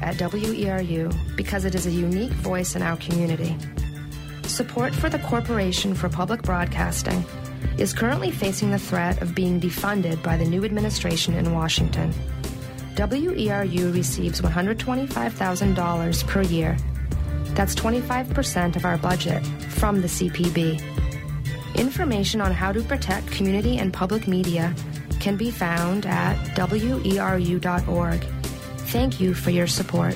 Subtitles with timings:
[0.00, 3.56] at WERU because it is a unique voice in our community.
[4.44, 7.24] Support for the Corporation for Public Broadcasting
[7.78, 12.12] is currently facing the threat of being defunded by the new administration in Washington.
[12.94, 16.76] WERU receives $125,000 per year.
[17.54, 20.82] That's 25% of our budget from the CPB.
[21.76, 24.74] Information on how to protect community and public media
[25.20, 28.26] can be found at weru.org.
[28.92, 30.14] Thank you for your support.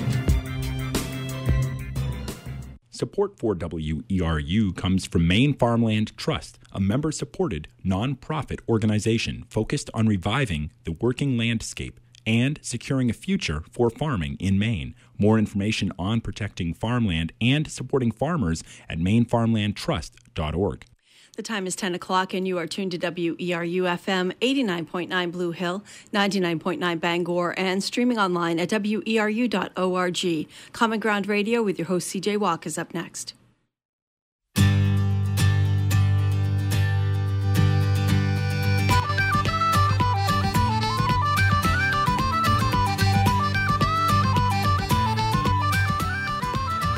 [2.91, 10.07] Support for WERU comes from Maine Farmland Trust, a member supported nonprofit organization focused on
[10.07, 14.95] reviving the working landscape and securing a future for farming in Maine.
[15.17, 20.84] More information on protecting farmland and supporting farmers at mainefarmlandtrust.org.
[21.37, 25.85] The time is 10 o'clock, and you are tuned to WERU FM 89.9 Blue Hill,
[26.11, 30.49] 99.9 Bangor, and streaming online at weru.org.
[30.73, 33.35] Common Ground Radio with your host, CJ Walke, is up next.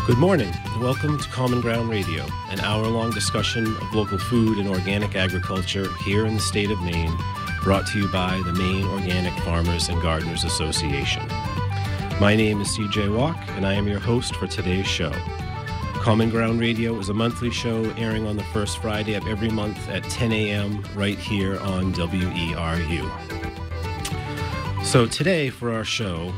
[0.06, 4.68] Good morning, welcome to Common Ground Radio, an hour long discussion of local food and
[4.68, 7.12] organic agriculture here in the state of Maine,
[7.64, 11.26] brought to you by the Maine Organic Farmers and Gardeners Association.
[12.20, 15.10] My name is CJ Walke, and I am your host for today's show.
[15.94, 19.88] Common Ground Radio is a monthly show airing on the first Friday of every month
[19.88, 20.84] at 10 a.m.
[20.94, 23.10] right here on WERU.
[24.84, 26.32] So, today for our show,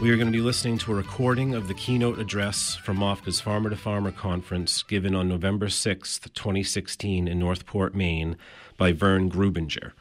[0.00, 3.38] we are going to be listening to a recording of the keynote address from MOFGA's
[3.38, 8.36] Farmer to Farmer conference given on November 6, 2016, in Northport, Maine,
[8.78, 9.92] by Vern Grubinger.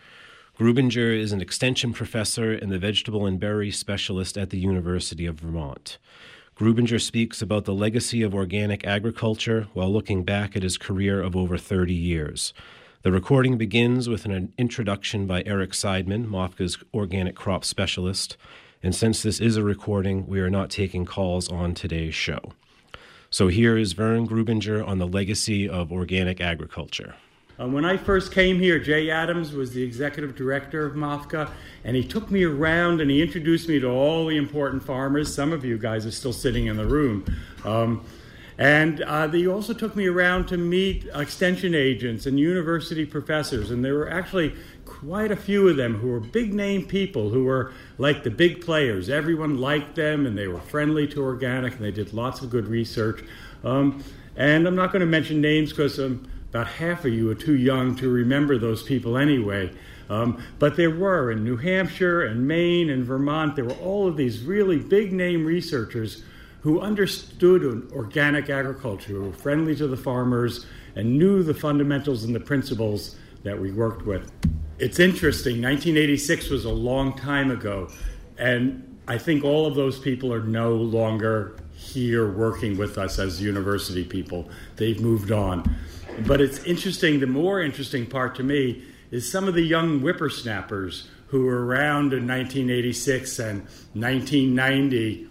[0.58, 5.41] Grubinger is an extension professor and the vegetable and berry specialist at the University of
[5.41, 5.97] Vermont.
[6.56, 11.36] Grubinger speaks about the legacy of organic agriculture while looking back at his career of
[11.36, 12.53] over 30 years.
[13.02, 18.38] The recording begins with an introduction by Eric Sideman, MOFGA's organic crop specialist.
[18.81, 22.53] And since this is a recording, we are not taking calls on today's show.
[23.29, 27.16] So here is Vern Grubinger on the legacy of organic agriculture.
[27.59, 31.51] Uh, when I first came here, Jay Adams was the executive director of MOFGA,
[31.84, 35.34] and he took me around and he introduced me to all the important farmers.
[35.34, 37.25] Some of you guys are still sitting in the room.
[37.66, 38.06] Um,
[38.57, 43.84] and uh, they also took me around to meet extension agents and university professors, and
[43.84, 44.53] there were actually
[44.99, 48.59] quite a few of them who were big name people who were like the big
[48.59, 49.09] players.
[49.09, 52.67] Everyone liked them and they were friendly to organic and they did lots of good
[52.67, 53.23] research.
[53.63, 54.03] Um,
[54.35, 57.55] and I'm not going to mention names because um, about half of you are too
[57.55, 59.71] young to remember those people anyway.
[60.09, 64.17] Um, but there were in New Hampshire and Maine and Vermont, there were all of
[64.17, 66.23] these really big name researchers
[66.61, 72.35] who understood organic agriculture, who were friendly to the farmers, and knew the fundamentals and
[72.35, 74.29] the principles that we worked with.
[74.79, 75.62] It's interesting.
[75.62, 77.90] 1986 was a long time ago,
[78.38, 83.41] and I think all of those people are no longer here working with us as
[83.41, 84.50] university people.
[84.78, 85.75] They've moved on.
[86.25, 91.09] But it's interesting, the more interesting part to me is some of the young whippersnappers
[91.28, 93.59] who were around in 1986 and
[93.94, 95.28] 1990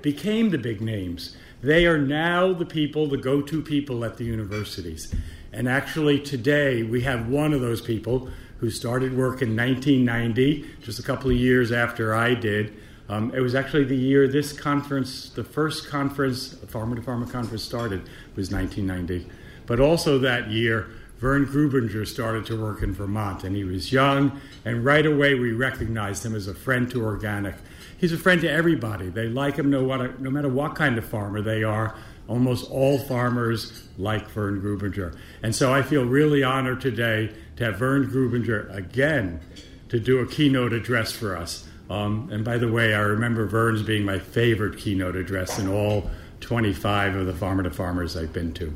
[0.00, 1.36] became the big names.
[1.60, 5.12] They are now the people, the go to people at the universities.
[5.52, 10.98] And actually, today we have one of those people who started work in 1990, just
[10.98, 12.72] a couple of years after I did.
[13.08, 17.62] Um, it was actually the year this conference, the first conference, Farmer to Farmer conference
[17.62, 19.30] started, was 1990.
[19.66, 24.40] But also that year, Vern Grubinger started to work in Vermont, and he was young,
[24.64, 27.54] and right away we recognized him as a friend to organic.
[27.98, 29.08] He's a friend to everybody.
[29.08, 31.94] They like him no, what, no matter what kind of farmer they are
[32.28, 35.16] almost all farmers like Vern Grubinger.
[35.42, 39.40] And so I feel really honored today to have Vern Grubinger again
[39.88, 41.68] to do a keynote address for us.
[41.90, 46.10] Um, and by the way, I remember Vern's being my favorite keynote address in all
[46.40, 48.74] 25 of the Farmer to Farmers I've been to.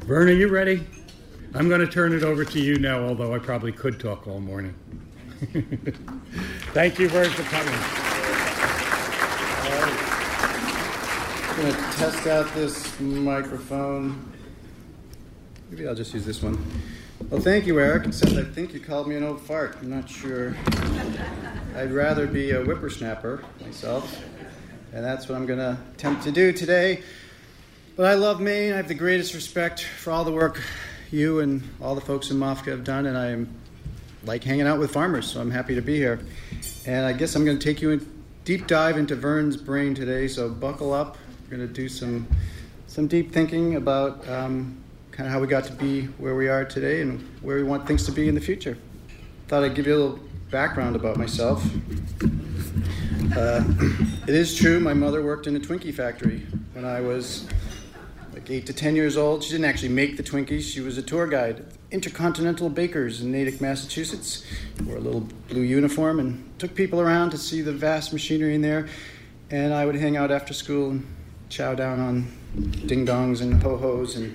[0.00, 0.86] Vern, are you ready?
[1.54, 4.40] I'm going to turn it over to you now, although I probably could talk all
[4.40, 4.74] morning.
[6.72, 8.15] Thank you, Vern, for coming.
[11.56, 14.30] Going to test out this microphone.
[15.70, 16.62] Maybe I'll just use this one.
[17.30, 18.08] Well, thank you, Eric.
[18.08, 19.78] Except I think you called me an old fart.
[19.80, 20.54] I'm not sure.
[21.74, 24.22] I'd rather be a whippersnapper myself,
[24.92, 27.02] and that's what I'm going to attempt to do today.
[27.96, 28.74] But I love Maine.
[28.74, 30.60] I have the greatest respect for all the work
[31.10, 33.46] you and all the folks in MOFGA have done, and I
[34.26, 36.20] like hanging out with farmers, so I'm happy to be here.
[36.84, 40.28] And I guess I'm going to take you in, deep dive into Vern's brain today,
[40.28, 41.16] so buckle up.
[41.48, 42.26] We're going to do some
[42.88, 44.82] some deep thinking about um,
[45.12, 47.86] kind of how we got to be where we are today and where we want
[47.86, 48.76] things to be in the future.
[49.46, 50.18] Thought I'd give you a little
[50.50, 51.64] background about myself.
[53.36, 53.62] Uh,
[54.26, 57.46] it is true, my mother worked in a Twinkie factory when I was
[58.32, 59.44] like eight to ten years old.
[59.44, 61.64] She didn't actually make the Twinkies, she was a tour guide.
[61.92, 64.44] Intercontinental Bakers in Natick, Massachusetts.
[64.84, 68.62] Wore a little blue uniform and took people around to see the vast machinery in
[68.62, 68.88] there.
[69.48, 71.06] And I would hang out after school and
[71.48, 72.32] chow down on
[72.86, 74.34] ding dongs and ho hos and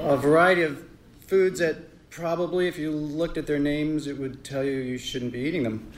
[0.00, 0.82] a variety of
[1.26, 1.76] foods that
[2.10, 5.62] probably, if you looked at their names, it would tell you you shouldn't be eating
[5.62, 5.92] them.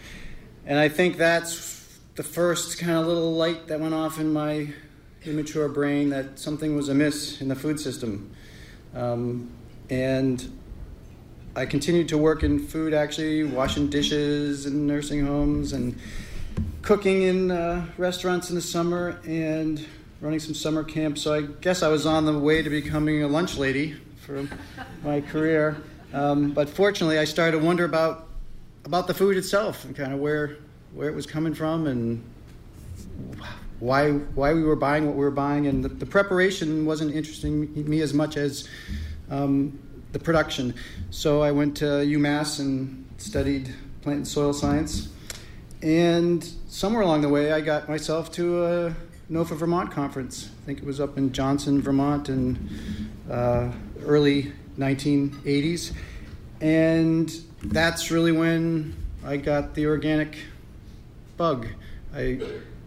[0.64, 4.68] And I think that's the first kind of little light that went off in my
[5.24, 8.30] immature brain that something was amiss in the food system.
[8.94, 9.50] Um,
[9.90, 10.52] and
[11.56, 15.98] I continued to work in food, actually, washing dishes in nursing homes and
[16.82, 19.84] cooking in uh, restaurants in the summer and
[20.24, 21.20] running some summer camps.
[21.20, 24.48] So I guess I was on the way to becoming a lunch lady for
[25.04, 25.76] my career.
[26.14, 28.28] Um, but fortunately, I started to wonder about
[28.86, 30.56] about the food itself and kind of where
[30.94, 32.24] where it was coming from and
[33.80, 35.66] why why we were buying what we were buying.
[35.66, 38.66] And the, the preparation wasn't interesting me as much as
[39.30, 39.78] um,
[40.12, 40.72] the production.
[41.10, 45.08] So I went to UMass and studied plant and soil science.
[45.82, 48.96] And somewhere along the way, I got myself to a
[49.30, 50.50] NOFA Vermont conference.
[50.62, 52.58] I think it was up in Johnson, Vermont, in
[53.30, 53.72] uh,
[54.04, 55.92] early 1980s.
[56.60, 58.94] And that's really when
[59.24, 60.36] I got the organic
[61.36, 61.68] bug.
[62.14, 62.38] I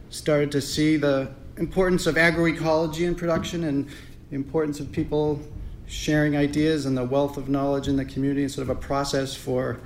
[0.10, 3.88] started to see the importance of agroecology in production and
[4.30, 5.42] the importance of people
[5.88, 9.34] sharing ideas and the wealth of knowledge in the community and sort of a process
[9.34, 9.80] for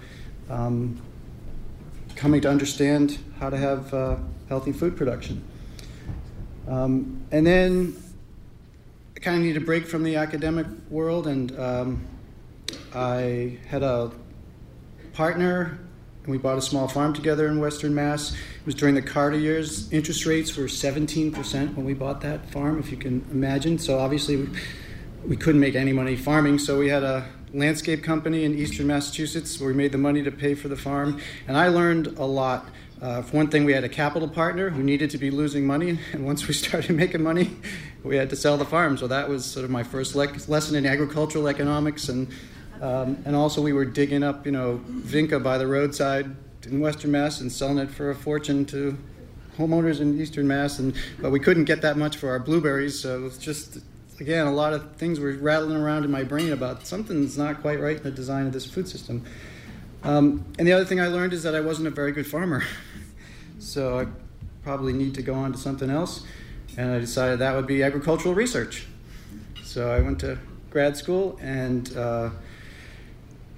[0.49, 0.99] um,
[2.15, 4.17] coming to understand how to have uh,
[4.49, 5.43] healthy food production.
[6.67, 7.95] Um, and then
[9.15, 12.05] I kind of needed a break from the academic world, and um,
[12.93, 14.11] I had a
[15.13, 15.79] partner,
[16.23, 18.33] and we bought a small farm together in Western Mass.
[18.33, 19.91] It was during the Carter years.
[19.91, 23.77] Interest rates were 17% when we bought that farm, if you can imagine.
[23.79, 24.49] So obviously, we,
[25.25, 29.59] we couldn't make any money farming, so we had a landscape company in eastern Massachusetts
[29.59, 31.19] where we made the money to pay for the farm.
[31.47, 32.67] And I learned a lot.
[33.01, 35.97] Uh, for one thing, we had a capital partner who needed to be losing money,
[36.13, 37.55] and once we started making money,
[38.03, 38.97] we had to sell the farm.
[38.97, 42.27] So that was sort of my first le- lesson in agricultural economics, and
[42.81, 47.11] um, and also we were digging up, you know, vinca by the roadside in Western
[47.11, 48.97] Mass and selling it for a fortune to
[49.57, 53.17] homeowners in Eastern Mass, and but we couldn't get that much for our blueberries, so
[53.17, 53.79] it was just
[54.21, 57.79] again a lot of things were rattling around in my brain about something's not quite
[57.79, 59.25] right in the design of this food system.
[60.03, 62.63] Um, and the other thing I learned is that I wasn't a very good farmer.
[63.59, 64.07] So I
[64.63, 66.25] probably need to go on to something else.
[66.77, 68.87] And I decided that would be agricultural research.
[69.63, 70.39] So I went to
[70.71, 72.31] grad school and uh,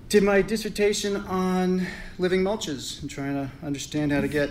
[0.09, 1.87] did my dissertation on
[2.19, 4.49] living mulches and trying to understand how to get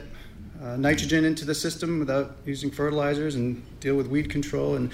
[0.63, 4.77] uh, nitrogen into the system without using fertilizers and deal with weed control.
[4.77, 4.91] And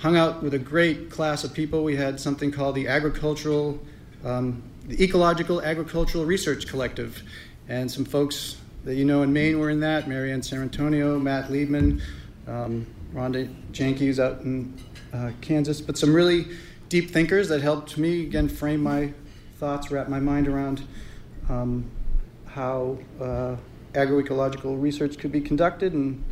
[0.00, 1.84] hung out with a great class of people.
[1.84, 3.78] We had something called the Agricultural,
[4.24, 7.22] um, the Ecological Agricultural Research Collective,
[7.68, 10.08] and some folks that you know in Maine were in that.
[10.08, 12.00] Marianne Sarrantonio, Matt Liebman,
[12.48, 14.74] um, Rhonda Janke, out in
[15.12, 15.82] uh, Kansas.
[15.82, 16.46] But some really
[16.88, 19.12] deep thinkers that helped me again frame my
[19.58, 20.82] thoughts, wrap my mind around
[21.50, 21.84] um,
[22.46, 23.56] how uh,
[23.92, 25.92] agroecological research could be conducted.
[25.92, 26.24] And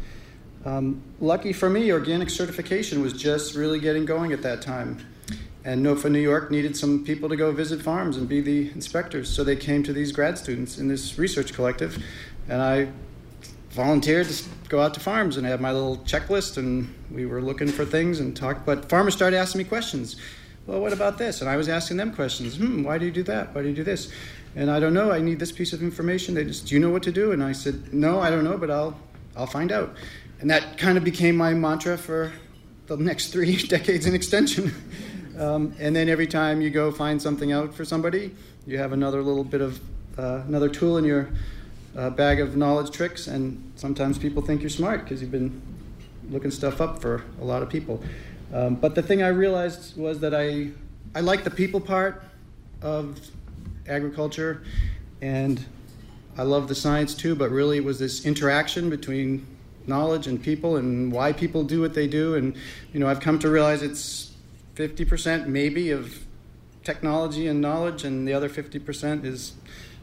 [0.65, 4.99] um, lucky for me, organic certification was just really getting going at that time.
[5.65, 9.29] And NOFA New York needed some people to go visit farms and be the inspectors.
[9.29, 12.03] So they came to these grad students in this research collective
[12.49, 12.89] and I
[13.71, 17.69] volunteered to go out to farms and have my little checklist and we were looking
[17.69, 20.17] for things and talk but farmers started asking me questions.
[20.67, 21.41] Well what about this?
[21.41, 22.57] And i was asking them questions.
[22.57, 23.55] Hmm why do you do that?
[23.55, 24.11] Why do you do this?
[24.57, 26.35] And i don't know i need this piece of information.
[26.35, 27.33] They just do you know what to do?
[27.33, 28.99] And i said no i don't know but i'll
[29.37, 29.95] i'll find out
[30.41, 32.33] and that kind of became my mantra for
[32.87, 34.73] the next three decades in extension.
[35.39, 38.35] Um, and then every time you go find something out for somebody
[38.69, 39.81] you have another little bit of
[40.19, 41.31] uh, another tool in your
[41.97, 45.61] a bag of knowledge tricks, and sometimes people think you're smart because you've been
[46.29, 48.05] looking stuff up for a lot of people.
[48.53, 50.71] Um, but the thing I realized was that I,
[51.15, 52.23] I like the people part
[52.83, 53.19] of
[53.89, 54.63] agriculture,
[55.23, 55.65] and
[56.37, 59.47] I love the science too, but really it was this interaction between
[59.89, 62.35] knowledge and people and why people do what they do.
[62.35, 62.55] And,
[62.93, 64.33] you know, I've come to realize it's
[64.75, 66.25] 50% maybe of
[66.85, 69.55] technology and knowledge, and the other 50% is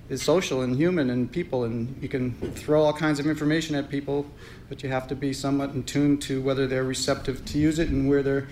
[0.09, 3.89] is social and human and people, and you can throw all kinds of information at
[3.89, 4.25] people,
[4.69, 7.89] but you have to be somewhat in tune to whether they're receptive to use it
[7.89, 8.47] and where they're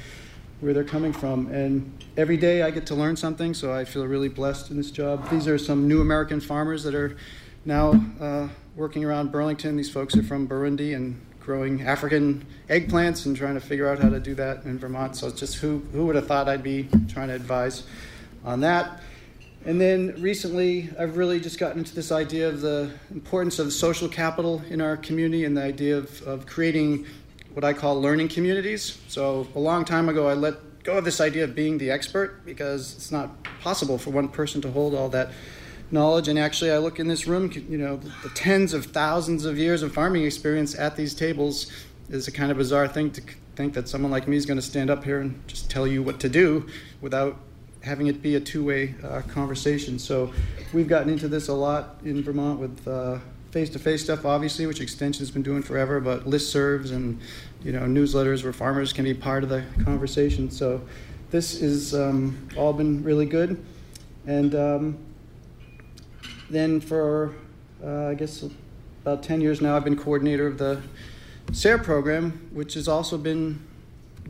[0.61, 1.47] where they're coming from.
[1.47, 4.91] And every day I get to learn something, so I feel really blessed in this
[4.91, 5.29] job.
[5.29, 7.17] These are some new American farmers that are
[7.65, 9.77] now uh, working around Burlington.
[9.77, 14.09] These folks are from Burundi and growing African eggplants and trying to figure out how
[14.09, 15.15] to do that in Vermont.
[15.15, 17.83] So it's just who, who would have thought I'd be trying to advise
[18.45, 19.01] on that.
[19.65, 24.09] And then recently, I've really just gotten into this idea of the importance of social
[24.09, 27.05] capital in our community and the idea of, of creating
[27.53, 28.97] what I call learning communities.
[29.07, 32.45] So, a long time ago, I let go of this idea of being the expert
[32.45, 35.31] because it's not possible for one person to hold all that
[35.93, 36.27] knowledge.
[36.27, 39.83] And actually, I look in this room, you know, the tens of thousands of years
[39.83, 41.71] of farming experience at these tables
[42.09, 43.21] is a kind of bizarre thing to
[43.55, 46.01] think that someone like me is going to stand up here and just tell you
[46.01, 46.67] what to do
[47.01, 47.37] without
[47.81, 49.99] having it be a two-way uh, conversation.
[49.99, 50.33] So
[50.73, 53.19] we've gotten into this a lot in Vermont with uh,
[53.51, 57.19] face-to-face stuff, obviously, which Extension's been doing forever, but listservs and
[57.61, 60.49] you know newsletters where farmers can be part of the conversation.
[60.49, 60.81] So
[61.29, 63.63] this has um, all been really good.
[64.25, 64.97] And um,
[66.53, 67.33] then for
[67.83, 68.45] uh, I guess
[69.01, 70.81] about 10 years now, I've been coordinator of the
[71.51, 73.59] SARE program, which has also been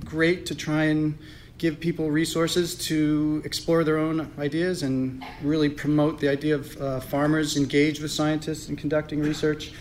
[0.04, 1.18] great to try and
[1.60, 7.00] give people resources to explore their own ideas and really promote the idea of uh,
[7.00, 9.72] farmers engaged with scientists in conducting research.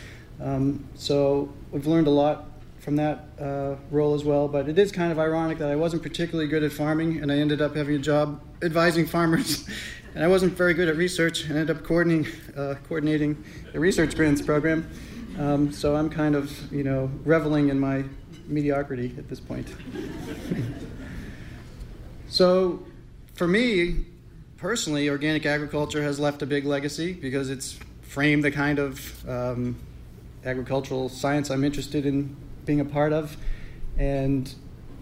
[0.40, 4.48] Um, so we've learned a lot from that uh, role as well.
[4.48, 7.38] But it is kind of ironic that I wasn't particularly good at farming, and I
[7.38, 9.66] ended up having a job advising farmers.
[10.14, 13.42] and I wasn't very good at research, and ended up coordinating, uh, coordinating
[13.72, 14.88] the research grants program.
[15.38, 18.04] Um, so I'm kind of, you know, reveling in my
[18.46, 19.68] mediocrity at this point.
[22.32, 22.82] So,
[23.34, 24.06] for me,
[24.56, 29.76] personally, organic agriculture has left a big legacy because it's framed the kind of um,
[30.42, 33.36] agricultural science I'm interested in being a part of.
[33.98, 34.50] And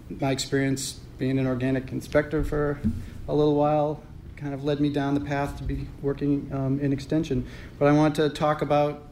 [0.09, 2.81] my experience being an organic inspector for
[3.29, 4.03] a little while
[4.41, 7.47] kind of led me down the path to be working um, in extension.
[7.77, 9.03] But I want to talk about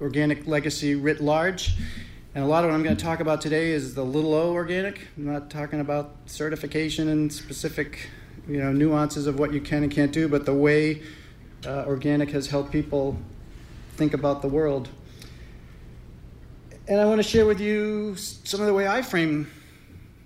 [0.00, 1.76] organic legacy writ large
[2.34, 4.52] and a lot of what I'm going to talk about today is the little o
[4.52, 5.06] organic.
[5.16, 8.08] I'm not talking about certification and specific
[8.48, 11.00] you know, nuances of what you can and can't do, but the way
[11.64, 13.16] uh, organic has helped people
[13.92, 14.88] think about the world.
[16.88, 19.48] And I want to share with you some of the way I frame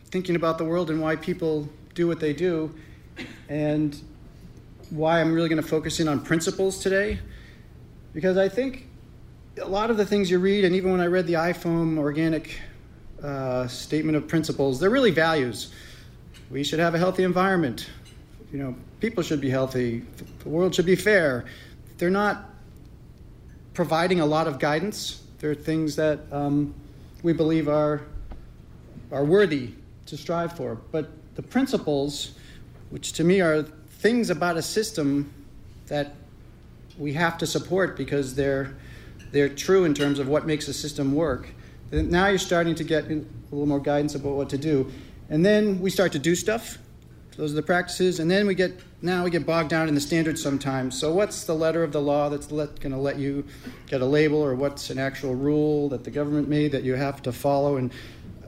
[0.06, 2.74] thinking about the world and why people do what they do,
[3.48, 3.98] and
[4.90, 7.18] why I'm really going to focus in on principles today.
[8.14, 8.86] Because I think
[9.60, 12.58] a lot of the things you read, and even when I read the IFOAM organic
[13.22, 15.72] uh, statement of principles, they're really values.
[16.50, 17.90] We should have a healthy environment.
[18.52, 20.04] You know, people should be healthy.
[20.40, 21.44] The world should be fair.
[21.98, 22.50] They're not
[23.74, 25.22] providing a lot of guidance.
[25.38, 26.74] They're things that um,
[27.22, 28.02] we believe are
[29.10, 29.70] are worthy
[30.06, 30.74] to strive for.
[30.74, 32.32] But the principles,
[32.90, 35.32] which to me are things about a system
[35.86, 36.14] that
[36.98, 38.76] we have to support because they're
[39.30, 41.48] they're true in terms of what makes a system work.
[41.90, 44.90] Now you're starting to get a little more guidance about what to do.
[45.28, 46.78] And then we start to do stuff.
[47.36, 48.20] Those are the practices.
[48.20, 50.98] And then we get now we get bogged down in the standards sometimes.
[50.98, 53.44] So what's the letter of the law that's going to let you
[53.86, 57.22] get a label, or what's an actual rule that the government made that you have
[57.22, 57.76] to follow?
[57.76, 57.92] And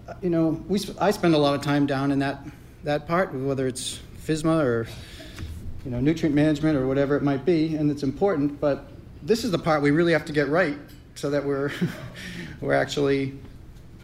[0.09, 2.45] uh, you know, we I spend a lot of time down in that
[2.83, 4.87] that part, whether it's FSMA or
[5.85, 8.61] you know nutrient management or whatever it might be, and it's important.
[8.61, 8.89] But
[9.23, 10.77] this is the part we really have to get right
[11.15, 11.71] so that we're,
[12.61, 13.35] we're actually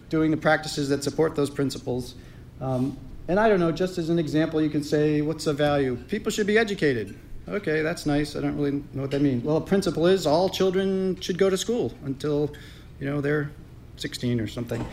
[0.08, 2.14] doing the practices that support those principles.
[2.60, 2.96] Um,
[3.28, 5.96] and I don't know, just as an example, you can say, what's the value?
[6.08, 7.18] People should be educated.
[7.48, 8.36] Okay, that's nice.
[8.36, 9.44] I don't really know what that means.
[9.44, 12.52] Well, a principle is all children should go to school until,
[13.00, 13.50] you know, they're
[13.96, 14.84] 16 or something.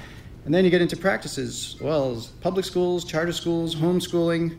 [0.46, 1.78] And then you get into practices.
[1.80, 4.58] Well, public schools, charter schools, homeschooling,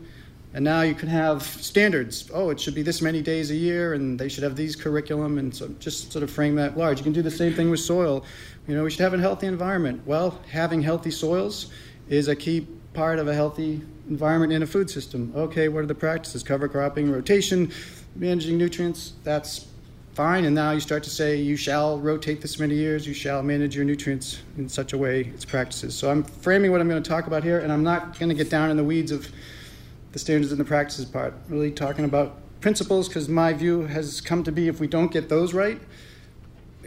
[0.55, 2.31] and now you can have standards.
[2.33, 5.37] Oh, it should be this many days a year, and they should have these curriculum,
[5.37, 6.97] and so just sort of frame that large.
[6.97, 8.23] You can do the same thing with soil.
[8.65, 10.01] You know, we should have a healthy environment.
[10.05, 11.73] Well, having healthy soils
[12.07, 15.33] is a key part of a healthy environment in a food system.
[15.35, 16.41] Okay, what are the practices?
[16.41, 17.69] Cover cropping, rotation,
[18.15, 19.11] managing nutrients.
[19.25, 19.67] That's
[20.13, 20.45] fine.
[20.45, 23.75] And now you start to say you shall rotate this many years, you shall manage
[23.75, 25.95] your nutrients in such a way, it's practices.
[25.95, 28.35] So I'm framing what I'm going to talk about here, and I'm not going to
[28.35, 29.29] get down in the weeds of
[30.15, 34.45] the standards and the practices part, really talking about principles because my view has come
[34.45, 35.77] to be if we don't get those right,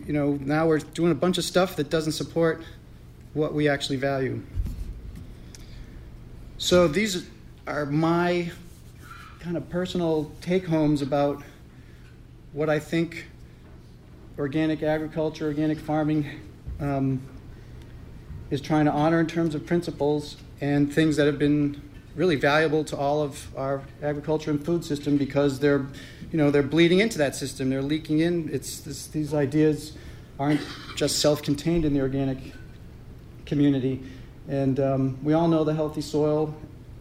[0.06, 2.62] you know, now we're doing a bunch of stuff that doesn't support
[3.34, 4.42] what we actually value.
[6.56, 7.28] So these
[7.66, 8.50] are my
[9.40, 11.42] kind of personal take homes about
[12.54, 13.26] what I think
[14.38, 16.40] organic agriculture, organic farming
[16.80, 17.20] um,
[18.48, 21.87] is trying to honor in terms of principles and things that have been
[22.18, 25.86] really valuable to all of our agriculture and food system because they're,
[26.32, 27.70] you know, they're bleeding into that system.
[27.70, 28.50] They're leaking in.
[28.52, 29.92] It's this, these ideas
[30.36, 30.60] aren't
[30.96, 32.38] just self-contained in the organic
[33.46, 34.02] community,
[34.48, 36.52] and um, we all know the healthy soil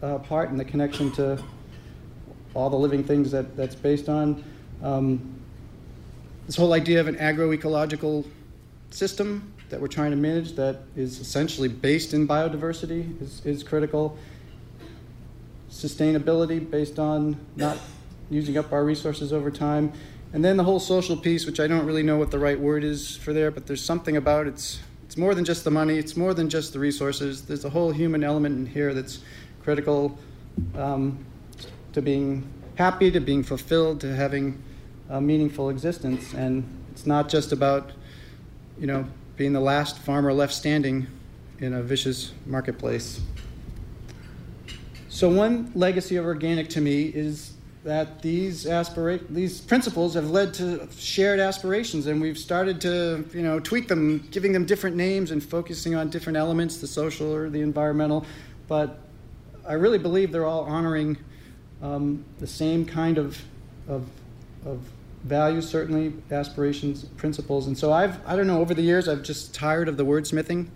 [0.02, 1.42] uh, part and the connection to
[2.54, 4.44] all the living things that that's based on.
[4.84, 5.34] Um,
[6.46, 8.24] this whole idea of an agroecological
[8.90, 14.16] system that we're trying to manage that is essentially based in biodiversity is, is critical.
[15.70, 17.78] Sustainability based on not
[18.30, 19.92] using up our resources over time.
[20.32, 22.84] And then the whole social piece, which I don't really know what the right word
[22.84, 26.18] is for there, but there's something about it's it's more than just the money, it's
[26.18, 27.40] more than just the resources.
[27.40, 29.20] There's a whole human element in here that's
[29.62, 30.18] critical
[30.76, 31.24] um,
[31.94, 34.62] to being happy, to being fulfilled, to having
[35.08, 36.34] a meaningful existence.
[36.34, 37.92] And it's not just about,
[38.78, 39.06] you know,
[39.38, 41.06] being the last farmer left standing
[41.58, 43.22] in a vicious marketplace.
[45.18, 50.54] So, one legacy of organic to me is that these aspira- these principles have led
[50.54, 55.32] to shared aspirations, and we've started to you know tweak them, giving them different names
[55.32, 58.24] and focusing on different elements, the social or the environmental.
[58.68, 59.00] But
[59.66, 61.18] I really believe they're all honoring
[61.82, 63.42] um, the same kind of,
[63.88, 64.06] of,
[64.64, 64.78] of
[65.24, 67.66] values, certainly aspirations, principles.
[67.66, 70.68] And so I've, I don't know, over the years, I've just tired of the wordsmithing,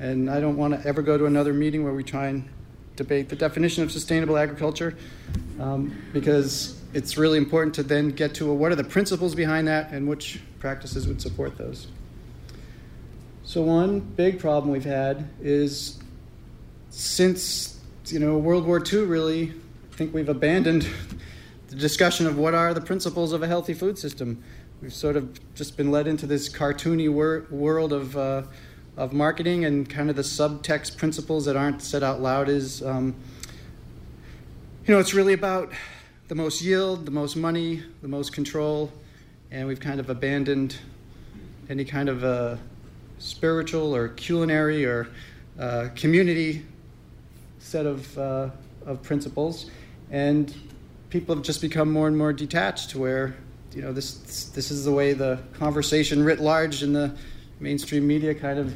[0.00, 2.48] and I don't want to ever go to another meeting where we try and
[2.96, 4.96] debate the definition of sustainable agriculture,
[5.60, 9.92] um, because it's really important to then get to what are the principles behind that
[9.92, 11.88] and which practices would support those.
[13.44, 15.98] So one big problem we've had is
[16.90, 19.52] since you know World War II, really,
[19.92, 20.88] I think we've abandoned
[21.68, 24.42] the discussion of what are the principles of a healthy food system.
[24.82, 28.42] We've sort of just been led into this cartoony wor- world of, uh,
[28.96, 33.14] of marketing and kind of the subtext principles that aren't said out loud is, um,
[34.86, 35.72] you know, it's really about
[36.28, 38.90] the most yield, the most money, the most control,
[39.50, 40.76] and we've kind of abandoned
[41.68, 42.56] any kind of uh,
[43.18, 45.08] spiritual or culinary or
[45.58, 46.64] uh, community
[47.58, 48.48] set of, uh,
[48.86, 49.70] of principles.
[50.10, 50.54] And
[51.10, 53.36] people have just become more and more detached where
[53.74, 57.14] you know this this is the way the conversation writ large in the
[57.60, 58.74] mainstream media kind of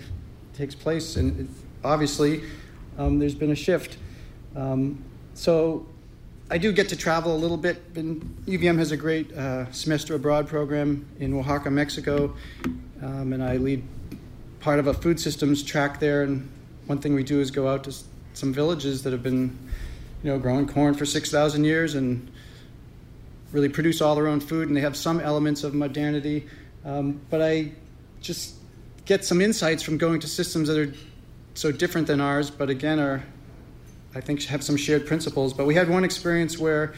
[0.55, 1.53] takes place and
[1.85, 2.43] obviously
[2.99, 3.97] um, there's been a shift
[4.57, 5.03] um,
[5.35, 5.87] so
[6.51, 10.15] I do get to travel a little bit and UVM has a great uh, semester
[10.15, 12.35] abroad program in Oaxaca Mexico
[13.03, 13.83] um, and I lead
[14.61, 16.51] part of a food systems track there and
[16.87, 17.95] one thing we do is go out to
[18.35, 19.57] some villages that have been
[20.23, 22.31] you know, growing corn for 6,000 years and
[23.53, 26.47] really produce all their own food, and they have some elements of modernity.
[26.85, 27.73] Um, but I
[28.21, 28.55] just
[29.11, 30.95] get some insights from going to systems that are
[31.55, 33.21] so different than ours, but again are,
[34.15, 35.53] I think, have some shared principles.
[35.53, 36.95] But we had one experience where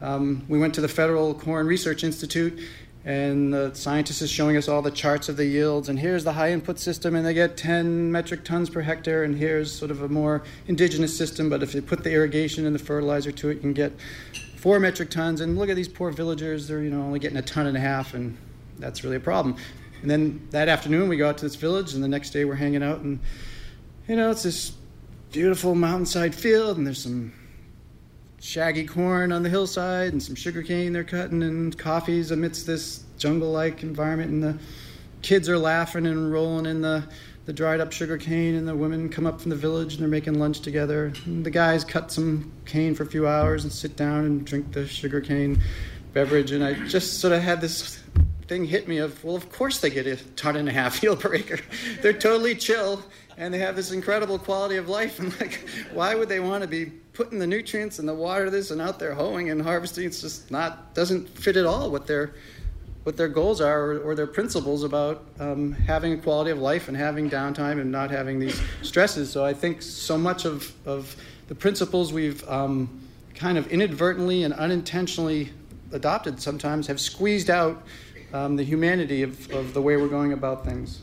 [0.00, 2.58] um, we went to the Federal Corn Research Institute,
[3.04, 6.32] and the scientist is showing us all the charts of the yields and here's the
[6.32, 10.02] high input system and they get 10 metric tons per hectare and here's sort of
[10.02, 13.54] a more indigenous system but if you put the irrigation and the fertilizer to it
[13.54, 13.90] you can get
[14.56, 17.42] four metric tons and look at these poor villagers they're you know only getting a
[17.42, 18.36] ton and a half and
[18.78, 19.56] that's really a problem
[20.02, 22.54] and then that afternoon we go out to this village and the next day we're
[22.54, 23.20] hanging out and
[24.06, 24.72] you know it's this
[25.30, 27.32] beautiful mountainside field and there's some
[28.40, 33.04] shaggy corn on the hillside and some sugar cane they're cutting and coffees amidst this
[33.22, 34.30] jungle like environment.
[34.30, 34.58] And the
[35.22, 37.04] kids are laughing and rolling in the,
[37.46, 38.56] the dried up sugar cane.
[38.56, 41.12] And the women come up from the village and they're making lunch together.
[41.24, 44.72] And the guys cut some cane for a few hours and sit down and drink
[44.72, 45.62] the sugar cane
[46.12, 46.50] beverage.
[46.50, 48.02] And I just sort of had this
[48.52, 51.20] thing hit me of, well, of course they get a ton and a half yield
[51.20, 51.58] per acre.
[52.02, 53.02] they're totally chill
[53.38, 55.18] and they have this incredible quality of life.
[55.22, 58.70] And like, why would they want to be putting the nutrients and the water this
[58.70, 60.04] and out there hoeing and harvesting.
[60.04, 62.34] It's just not doesn't fit at all what their
[63.04, 66.88] what their goals are or, or their principles about um, having a quality of life
[66.88, 69.30] and having downtime and not having these stresses.
[69.30, 71.14] So I think so much of of
[71.48, 73.00] the principles we've um,
[73.34, 75.50] kind of inadvertently and unintentionally
[75.92, 77.82] adopted sometimes have squeezed out
[78.32, 81.00] um, the humanity of, of the way we're going about things.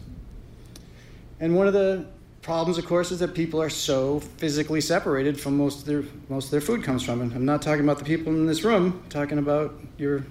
[1.39, 2.05] And one of the
[2.41, 6.45] problems, of course, is that people are so physically separated from most of their most
[6.45, 7.21] of their food comes from.
[7.21, 9.01] And I'm not talking about the people in this room.
[9.03, 10.25] I'm talking about your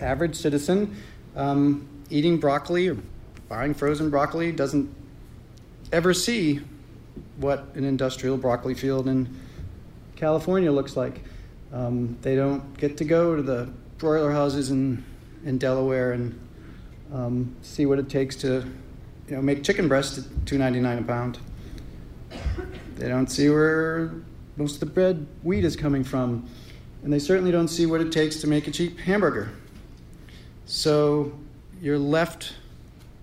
[0.00, 0.96] average citizen
[1.36, 2.96] um, eating broccoli or
[3.48, 4.92] buying frozen broccoli doesn't
[5.92, 6.60] ever see
[7.36, 9.28] what an industrial broccoli field in
[10.16, 11.22] California looks like.
[11.72, 15.04] Um, they don't get to go to the broiler houses in
[15.44, 16.38] in Delaware and
[17.12, 18.64] um, see what it takes to
[19.28, 21.38] you know, make chicken breast at $2.99 a pound.
[22.96, 24.12] They don't see where
[24.56, 26.48] most of the bread wheat is coming from,
[27.02, 29.50] and they certainly don't see what it takes to make a cheap hamburger.
[30.64, 31.32] So
[31.80, 32.54] you're left,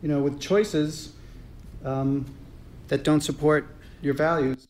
[0.02, 1.14] you know, with choices
[1.84, 2.26] um,
[2.88, 3.68] that don't support
[4.02, 4.68] your values.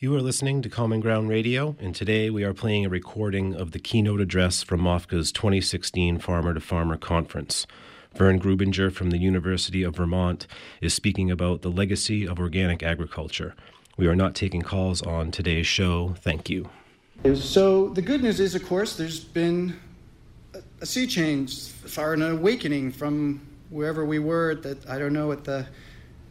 [0.00, 3.72] You are listening to Common Ground Radio, and today we are playing a recording of
[3.72, 7.66] the keynote address from MOFGA's 2016 Farmer to Farmer Conference.
[8.14, 10.46] Vern Grubinger from the University of Vermont
[10.80, 13.56] is speaking about the legacy of organic agriculture.
[13.96, 16.14] We are not taking calls on today's show.
[16.20, 16.70] Thank you.
[17.34, 19.80] So, the good news is, of course, there's been
[20.80, 25.32] a sea change, far an awakening from wherever we were at the, I don't know,
[25.32, 25.66] at the,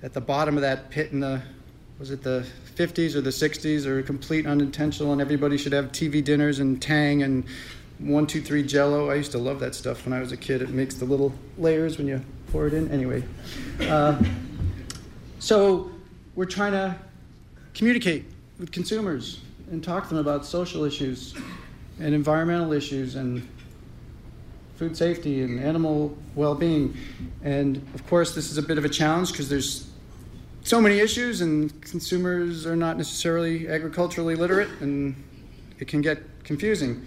[0.04, 1.42] at the bottom of that pit in the,
[2.00, 6.24] was it the 50s or the 60s, or complete unintentional, and everybody should have TV
[6.24, 7.44] dinners and Tang and
[8.00, 9.10] one, two, three Jello.
[9.10, 10.62] I used to love that stuff when I was a kid.
[10.62, 12.92] It makes the little layers when you pour it in.
[12.92, 13.24] Anyway,
[13.82, 14.22] uh,
[15.40, 15.90] so
[16.36, 16.96] we're trying to
[17.74, 18.26] communicate
[18.60, 21.34] with consumers and talk to them about social issues
[22.00, 23.48] and environmental issues and
[24.76, 26.96] food safety and animal well-being.
[27.44, 29.90] And of course, this is a bit of a challenge because there's
[30.68, 35.16] so many issues, and consumers are not necessarily agriculturally literate, and
[35.80, 37.06] it can get confusing.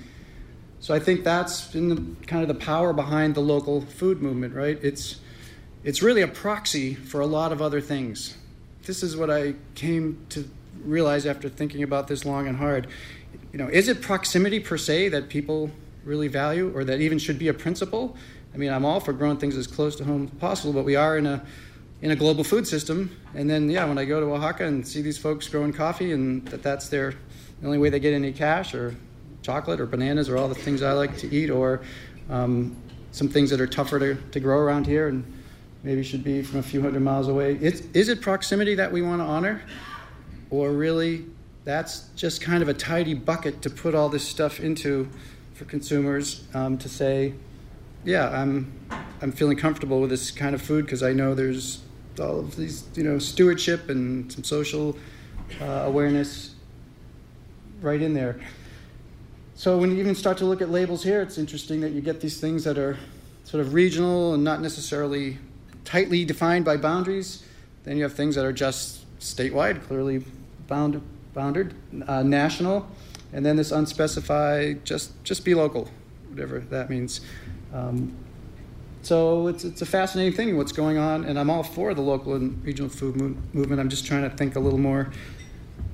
[0.81, 4.55] So I think that's been the, kind of the power behind the local food movement,
[4.55, 4.79] right?
[4.83, 5.21] It's
[5.85, 8.37] it's really a proxy for a lot of other things.
[8.85, 10.49] This is what I came to
[10.83, 12.87] realize after thinking about this long and hard.
[13.53, 15.71] You know, is it proximity per se that people
[16.05, 18.17] really value or that even should be a principle?
[18.55, 20.97] I mean, I'm all for growing things as close to home as possible, but we
[20.97, 21.43] are in a
[22.03, 23.15] in a global food system.
[23.35, 26.47] And then, yeah, when I go to Oaxaca and see these folks growing coffee and
[26.49, 27.15] that that's their
[27.61, 28.95] the only way they get any cash or
[29.43, 31.83] chocolate or bananas or all the things I like to eat, or
[32.31, 32.77] um,
[33.13, 35.25] some things that are tougher to, to grow around here and
[35.83, 37.57] maybe should be from a few hundred miles away.
[37.57, 39.63] It's, is it proximity that we want to honor?
[40.51, 41.27] Or really,
[41.65, 45.09] that's just kind of a tidy bucket to put all this stuff into
[45.55, 47.35] for consumers um, to say,
[48.05, 48.73] yeah, I'm,
[49.21, 51.83] I'm feeling comfortable with this kind of food because I know there's
[52.19, 54.97] all of these, you know, stewardship and some social
[55.61, 56.55] uh, awareness
[57.81, 58.41] right in there.
[59.55, 62.21] So when you even start to look at labels here, it's interesting that you get
[62.21, 62.97] these things that are
[63.45, 65.39] sort of regional and not necessarily
[65.85, 67.45] tightly defined by boundaries.
[67.85, 70.25] Then you have things that are just statewide, clearly
[70.67, 71.03] bound,
[71.35, 71.75] bounded,
[72.07, 72.89] uh, national,
[73.33, 75.91] and then this unspecified, just just be local,
[76.31, 77.21] whatever that means.
[77.73, 78.17] Um,
[79.03, 82.35] so it's, it's a fascinating thing what's going on, and I'm all for the local
[82.35, 83.81] and regional food mo- movement.
[83.81, 85.11] I'm just trying to think a little more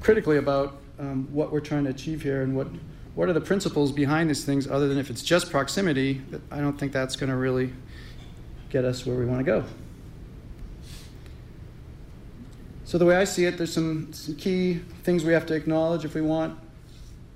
[0.01, 2.69] critically about um, what we're trying to achieve here and what
[3.17, 6.79] what are the principles behind these things other than if it's just proximity, I don't
[6.79, 7.73] think that's going to really
[8.69, 9.65] get us where we want to go.
[12.85, 16.05] So, the way I see it, there's some, some key things we have to acknowledge
[16.05, 16.59] if we want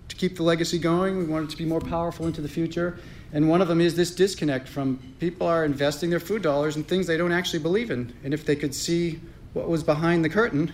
[0.09, 1.17] to keep the legacy going.
[1.17, 2.99] We want it to be more powerful into the future.
[3.33, 6.83] And one of them is this disconnect from people are investing their food dollars in
[6.83, 8.13] things they don't actually believe in.
[8.25, 9.21] And if they could see
[9.53, 10.73] what was behind the curtain,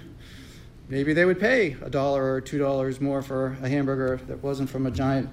[0.88, 4.70] maybe they would pay a dollar or two dollars more for a hamburger that wasn't
[4.70, 5.28] from a giant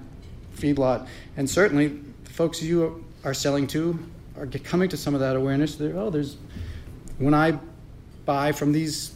[0.54, 1.06] feedlot.
[1.36, 3.98] And certainly, the folks you are selling to
[4.36, 5.76] are coming to some of that awareness.
[5.76, 6.36] They're, oh, there's
[7.18, 7.58] when I
[8.24, 9.14] buy from these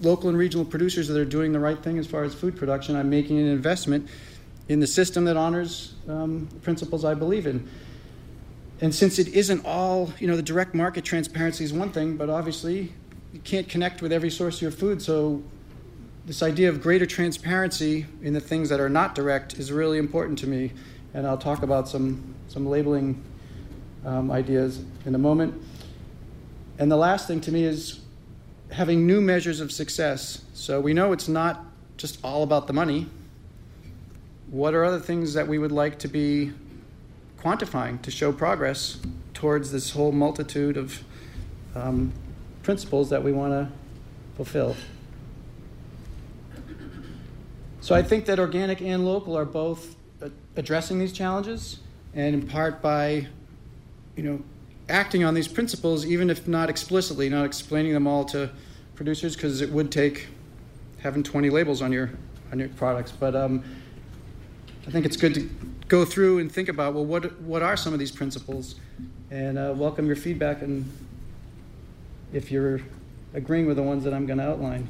[0.00, 2.96] local and regional producers that are doing the right thing as far as food production,
[2.96, 4.08] I'm making an investment
[4.68, 7.68] in the system that honors um, principles I believe in.
[8.80, 12.28] And since it isn't all, you know, the direct market transparency is one thing, but
[12.28, 12.92] obviously
[13.32, 15.00] you can't connect with every source of your food.
[15.00, 15.42] So
[16.26, 20.38] this idea of greater transparency in the things that are not direct is really important
[20.40, 20.72] to me,
[21.14, 23.22] and I'll talk about some, some labeling
[24.04, 25.54] um, ideas in a moment.
[26.78, 28.00] And the last thing to me is
[28.70, 30.42] having new measures of success.
[30.52, 31.64] So we know it's not
[31.96, 33.06] just all about the money.
[34.50, 36.52] What are other things that we would like to be
[37.42, 38.98] quantifying to show progress
[39.34, 41.02] towards this whole multitude of
[41.74, 42.12] um,
[42.62, 43.68] principles that we want to
[44.36, 44.76] fulfill?
[47.80, 49.96] So I think that organic and local are both
[50.56, 51.78] addressing these challenges,
[52.14, 53.26] and in part by,
[54.16, 54.42] you know,
[54.88, 58.50] acting on these principles, even if not explicitly, not explaining them all to
[58.94, 60.28] producers, because it would take
[61.00, 62.10] having 20 labels on your
[62.52, 63.12] on your products.
[63.12, 63.62] But um,
[64.86, 65.50] I think it's good to
[65.88, 68.76] go through and think about well, what what are some of these principles,
[69.30, 70.90] and uh, welcome your feedback and
[72.32, 72.80] if you're
[73.34, 74.88] agreeing with the ones that I'm going to outline.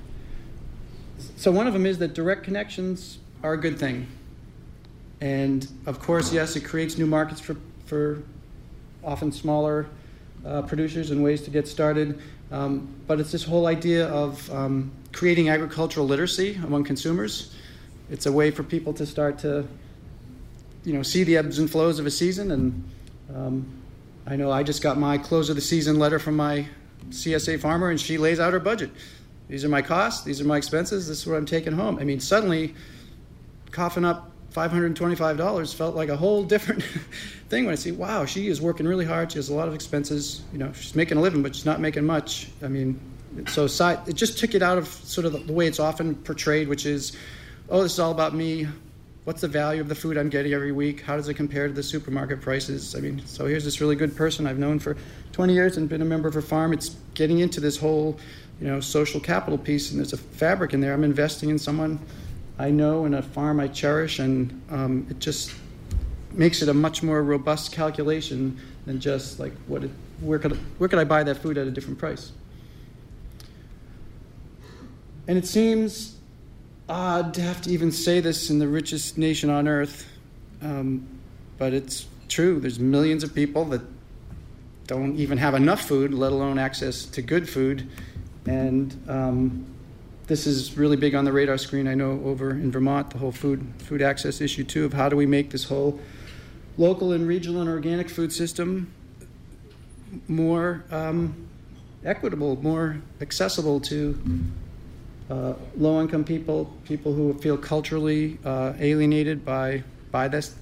[1.36, 4.06] So one of them is that direct connections are a good thing.
[5.20, 7.56] And of course, yes, it creates new markets for,
[7.86, 8.22] for
[9.02, 9.86] often smaller
[10.44, 12.20] uh, producers and ways to get started.
[12.52, 17.54] Um, but it's this whole idea of um, creating agricultural literacy among consumers.
[18.10, 19.66] It's a way for people to start to,
[20.86, 22.52] you know, see the ebbs and flows of a season.
[22.52, 22.84] And
[23.34, 23.66] um,
[24.26, 26.66] I know I just got my close of the season letter from my
[27.10, 28.90] CSA farmer, and she lays out her budget.
[29.48, 30.24] These are my costs.
[30.24, 31.08] These are my expenses.
[31.08, 31.98] This is what I'm taking home.
[31.98, 32.74] I mean, suddenly,
[33.72, 36.84] coughing up $525 felt like a whole different
[37.48, 39.32] thing when I see, wow, she is working really hard.
[39.32, 40.42] She has a lot of expenses.
[40.52, 42.48] You know, she's making a living, but she's not making much.
[42.62, 42.98] I mean,
[43.48, 46.68] so it just took it out of sort of the, the way it's often portrayed,
[46.68, 47.16] which is,
[47.68, 48.68] oh, this is all about me.
[49.26, 51.00] What's the value of the food I'm getting every week?
[51.00, 52.94] How does it compare to the supermarket prices?
[52.94, 54.96] I mean, so here's this really good person I've known for
[55.32, 56.72] 20 years and been a member of her farm.
[56.72, 58.20] It's getting into this whole,
[58.60, 60.92] you know, social capital piece, and there's a fabric in there.
[60.92, 61.98] I'm investing in someone
[62.56, 65.52] I know and a farm I cherish, and um, it just
[66.30, 70.88] makes it a much more robust calculation than just like what it, where could where
[70.88, 72.30] could I buy that food at a different price.
[75.26, 76.15] And it seems
[76.88, 80.08] odd to have to even say this in the richest nation on earth,
[80.62, 81.06] um,
[81.58, 82.60] but it's true.
[82.60, 83.82] There's millions of people that
[84.86, 87.88] don't even have enough food, let alone access to good food,
[88.46, 89.66] and um,
[90.26, 91.88] this is really big on the radar screen.
[91.88, 95.16] I know over in Vermont, the whole food food access issue too of how do
[95.16, 96.00] we make this whole
[96.78, 98.92] local and regional and organic food system
[100.28, 101.48] more um,
[102.04, 104.18] equitable, more accessible to
[105.30, 110.54] uh, low-income people, people who feel culturally uh, alienated by by this,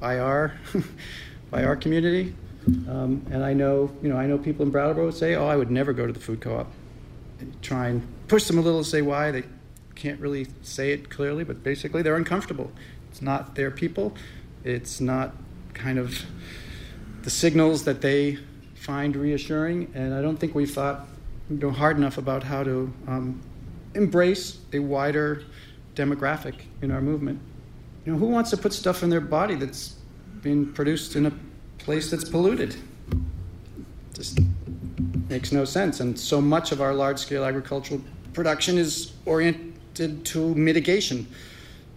[0.00, 0.54] by our
[1.50, 2.34] by our community.
[2.88, 5.56] Um, and I know, you know, I know people in Brattleboro would say, "Oh, I
[5.56, 6.70] would never go to the food co-op."
[7.62, 9.30] Try and push them a little to say why.
[9.30, 9.44] They
[9.94, 12.70] can't really say it clearly, but basically they're uncomfortable.
[13.10, 14.14] It's not their people.
[14.64, 15.34] It's not
[15.74, 16.24] kind of
[17.22, 18.38] the signals that they
[18.74, 19.90] find reassuring.
[19.94, 21.06] And I don't think we've thought
[21.50, 23.40] you know, hard enough about how to um,
[23.94, 25.42] embrace a wider
[25.94, 27.40] demographic in our movement.
[28.04, 29.96] You know, who wants to put stuff in their body that's
[30.42, 31.32] being produced in a
[31.78, 32.76] place that's polluted?
[34.14, 34.40] Just
[35.28, 36.00] makes no sense.
[36.00, 38.00] And so much of our large scale agricultural
[38.32, 41.26] production is oriented to mitigation.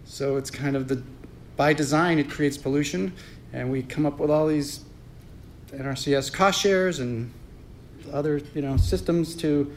[0.05, 1.01] So it's kind of the,
[1.55, 3.13] by design, it creates pollution,
[3.53, 4.81] and we come up with all these
[5.71, 7.31] NRCS cost shares and
[8.11, 9.73] other you know systems to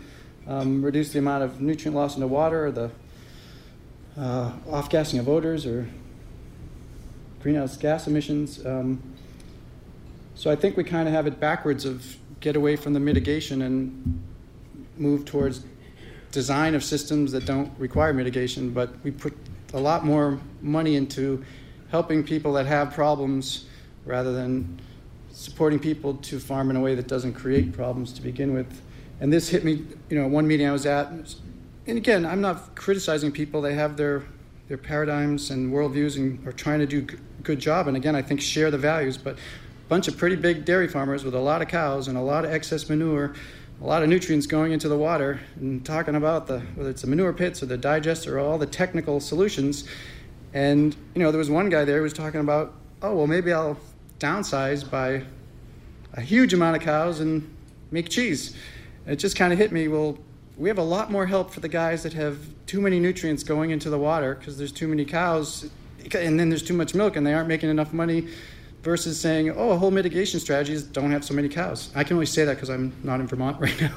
[0.48, 2.90] um, reduce the amount of nutrient loss into water or the
[4.18, 5.88] uh, off gassing of odors or
[7.40, 8.64] greenhouse gas emissions.
[8.64, 9.02] Um,
[10.34, 13.62] so I think we kind of have it backwards of get away from the mitigation
[13.62, 14.22] and
[14.96, 15.64] move towards
[16.30, 19.34] design of systems that don't require mitigation, but we put
[19.72, 21.44] a lot more money into
[21.90, 23.66] helping people that have problems
[24.04, 24.80] rather than
[25.32, 28.82] supporting people to farm in a way that doesn't create problems to begin with.
[29.20, 32.74] And this hit me, you know, one meeting I was at, and again, I'm not
[32.74, 33.60] criticizing people.
[33.62, 34.24] They have their
[34.68, 37.06] their paradigms and worldviews and are trying to do
[37.38, 37.86] a good job.
[37.86, 39.16] And again, I think share the values.
[39.16, 42.20] But a bunch of pretty big dairy farmers with a lot of cows and a
[42.20, 43.32] lot of excess manure
[43.80, 47.08] a lot of nutrients going into the water and talking about the whether it's the
[47.08, 49.84] manure pits or the digester or all the technical solutions.
[50.54, 53.52] And you know, there was one guy there who was talking about, oh well, maybe
[53.52, 53.78] I'll
[54.18, 55.22] downsize by
[56.14, 57.54] a huge amount of cows and
[57.90, 58.56] make cheese.
[59.06, 59.88] It just kind of hit me.
[59.88, 60.18] Well,
[60.56, 63.70] we have a lot more help for the guys that have too many nutrients going
[63.70, 65.70] into the water because there's too many cows,
[66.14, 68.28] and then there's too much milk, and they aren't making enough money
[68.82, 71.90] versus saying, oh, a whole mitigation strategy is don't have so many cows.
[71.94, 73.92] I can only say that because I'm not in Vermont right now.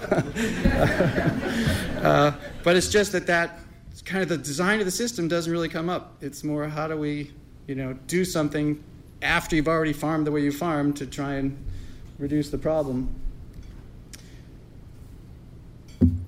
[2.01, 2.31] uh,
[2.63, 3.59] but it's just that that
[4.03, 6.17] kind of the design of the system doesn't really come up.
[6.21, 7.31] It's more how do we,
[7.67, 8.83] you know, do something
[9.21, 11.63] after you've already farmed the way you farmed to try and
[12.17, 13.13] reduce the problem.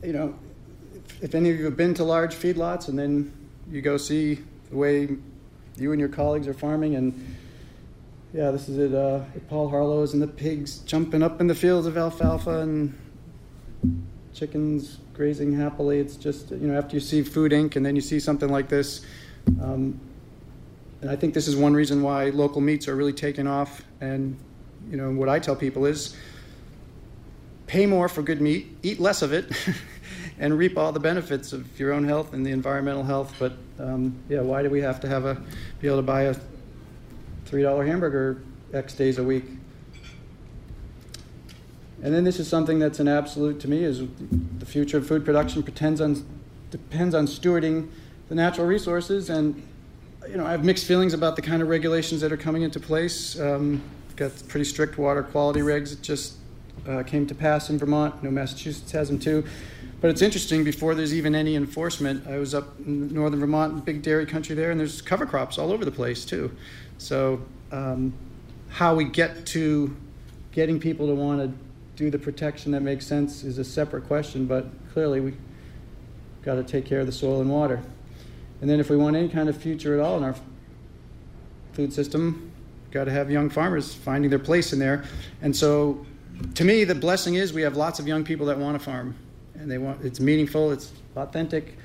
[0.03, 0.35] You know,
[1.21, 3.31] if, any of you have been to large feedlots and then
[3.69, 5.09] you go see the way
[5.77, 7.37] you and your colleagues are farming and
[8.33, 8.95] yeah, this is it.
[8.95, 12.97] Uh, Paul Harlow's and the pigs jumping up in the fields of alfalfa and
[14.33, 15.99] chickens grazing happily.
[15.99, 17.75] It's just, you know, after you see Food Inc.
[17.75, 19.05] and then you see something like this.
[19.61, 19.99] Um,
[21.01, 23.83] and I think this is one reason why local meats are really taking off.
[23.99, 24.37] And,
[24.89, 26.15] you know, what I tell people is
[27.71, 29.49] pay more for good meat, eat less of it,
[30.39, 33.33] and reap all the benefits of your own health and the environmental health.
[33.39, 35.41] But, um, yeah, why do we have to have a,
[35.79, 36.35] be able to buy a
[37.45, 39.45] $3 hamburger X days a week.
[42.03, 44.01] And then this is something that's an absolute to me is
[44.59, 46.25] the future of food production depends on
[46.71, 47.89] depends on stewarding
[48.27, 49.61] the natural resources and
[50.27, 52.79] you know I have mixed feelings about the kind of regulations that are coming into
[52.79, 53.39] place.
[53.39, 53.83] Um,
[54.15, 56.01] got pretty strict water quality regs.
[56.01, 56.37] Just
[56.87, 58.23] uh, came to pass in Vermont.
[58.23, 59.43] No, Massachusetts has them too.
[60.01, 64.01] But it's interesting, before there's even any enforcement, I was up in northern Vermont, big
[64.01, 66.51] dairy country there, and there's cover crops all over the place too.
[66.97, 68.13] So, um,
[68.69, 69.95] how we get to
[70.51, 71.53] getting people to want to
[71.95, 75.33] do the protection that makes sense is a separate question, but clearly we
[76.41, 77.81] got to take care of the soil and water.
[78.61, 80.35] And then if we want any kind of future at all in our
[81.73, 82.51] food system,
[82.91, 85.03] got to have young farmers finding their place in there.
[85.41, 86.05] And so
[86.55, 89.15] to me the blessing is we have lots of young people that want to farm
[89.55, 91.77] and they want it's meaningful, it's authentic.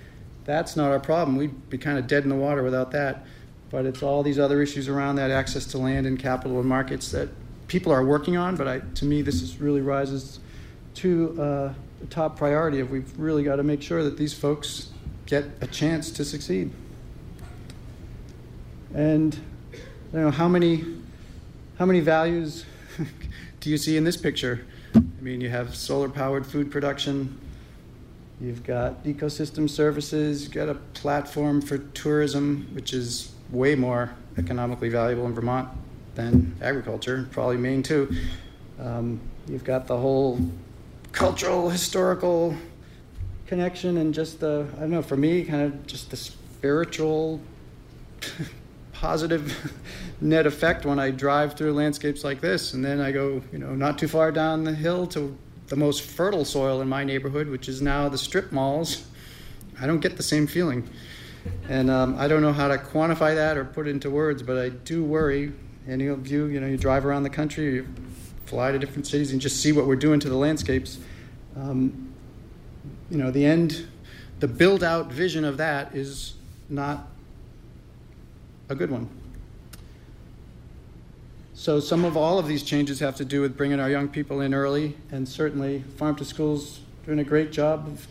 [0.45, 1.37] That's not our problem.
[1.37, 3.27] We'd be kind of dead in the water without that.
[3.71, 7.11] But it's all these other issues around that access to land and capital and markets
[7.11, 7.29] that
[7.67, 8.55] people are working on.
[8.57, 10.39] But I, to me, this is really rises
[10.95, 11.75] to uh,
[12.11, 14.91] top priority of we've really got to make sure that these folks
[15.27, 16.71] get a chance to succeed.
[18.95, 19.35] And
[20.13, 20.85] you know how many
[21.79, 22.65] how many values
[23.67, 24.65] do you see in this picture?
[24.95, 27.37] I mean, you have solar powered food production,
[28.41, 34.89] you've got ecosystem services, you've got a platform for tourism, which is way more economically
[34.89, 35.69] valuable in Vermont
[36.15, 38.09] than agriculture, probably Maine too.
[38.79, 40.39] Um, you've got the whole
[41.11, 42.55] cultural, historical
[43.49, 47.41] connection, and just the, I don't know, for me, kind of just the spiritual,
[49.01, 49.73] positive
[50.21, 52.73] net effect when I drive through landscapes like this.
[52.75, 55.37] And then I go, you know, not too far down the hill to
[55.69, 59.07] the most fertile soil in my neighborhood, which is now the strip malls.
[59.81, 60.89] I don't get the same feeling.
[61.69, 64.57] And um, I don't know how to quantify that or put it into words, but
[64.57, 65.53] I do worry.
[65.89, 67.87] Any of you, you know, you drive around the country, you
[68.47, 70.99] fly to different cities and just see what we're doing to the landscapes.
[71.57, 72.15] Um,
[73.11, 73.87] you know, the end,
[74.41, 76.35] the build out vision of that is
[76.69, 77.09] not
[78.69, 79.09] a good one.
[81.55, 84.41] So some of all of these changes have to do with bringing our young people
[84.41, 88.07] in early, and certainly Farm to School's doing a great job of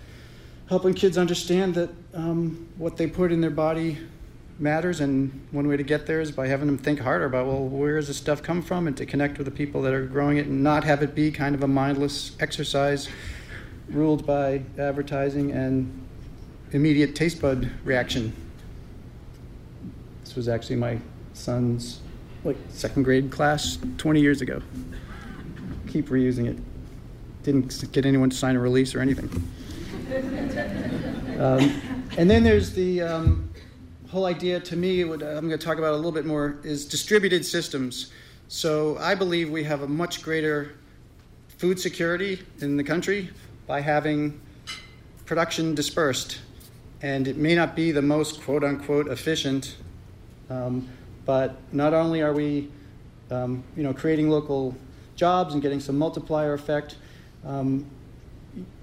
[0.67, 3.99] helping kids understand that um, what they put in their body
[4.57, 7.67] matters, and one way to get there is by having them think harder about, well,
[7.67, 10.37] where does this stuff come from, and to connect with the people that are growing
[10.37, 13.09] it, and not have it be kind of a mindless exercise
[13.89, 16.07] ruled by advertising and
[16.71, 18.33] immediate taste bud reaction.
[20.35, 20.99] This was actually my
[21.31, 22.01] son's
[22.43, 24.61] like second grade class 20 years ago.
[25.87, 26.57] Keep reusing it.
[27.43, 29.29] Didn't get anyone to sign a release or anything.
[31.35, 31.81] Um,
[32.17, 33.49] and then there's the um,
[34.09, 36.85] whole idea to me, what I'm going to talk about a little bit more, is
[36.85, 38.09] distributed systems.
[38.47, 40.75] So I believe we have a much greater
[41.57, 43.31] food security in the country
[43.67, 44.39] by having
[45.25, 46.39] production dispersed.
[47.01, 49.75] And it may not be the most quote unquote efficient.
[50.49, 50.87] Um,
[51.25, 52.69] but not only are we,
[53.31, 54.75] um, you know, creating local
[55.15, 56.97] jobs and getting some multiplier effect,
[57.45, 57.85] um,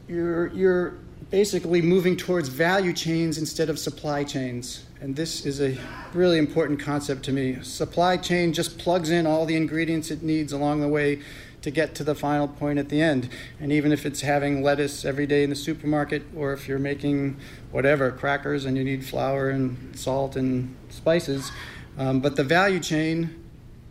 [0.08, 0.94] you're, you're
[1.30, 4.84] basically moving towards value chains instead of supply chains.
[5.00, 5.76] And this is a
[6.12, 7.58] really important concept to me.
[7.62, 11.20] Supply chain just plugs in all the ingredients it needs along the way
[11.62, 13.28] to get to the final point at the end.
[13.60, 17.36] And even if it's having lettuce every day in the supermarket, or if you're making
[17.70, 21.50] whatever, crackers and you need flour and salt and spices,
[21.98, 23.42] um, but the value chain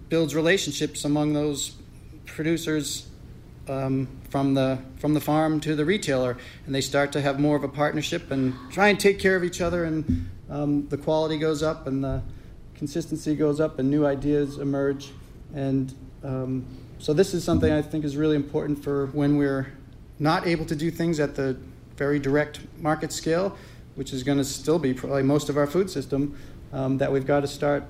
[0.09, 1.75] builds relationships among those
[2.25, 3.07] producers
[3.69, 7.55] um, from the from the farm to the retailer, and they start to have more
[7.55, 11.37] of a partnership and try and take care of each other, and um, the quality
[11.37, 12.21] goes up, and the
[12.75, 15.11] consistency goes up, and new ideas emerge,
[15.53, 16.65] and um,
[17.01, 19.73] so this is something I think is really important for when we're
[20.19, 21.57] not able to do things at the
[21.97, 23.57] very direct market scale,
[23.95, 26.37] which is going to still be probably most of our food system
[26.71, 27.83] um, that we've got to start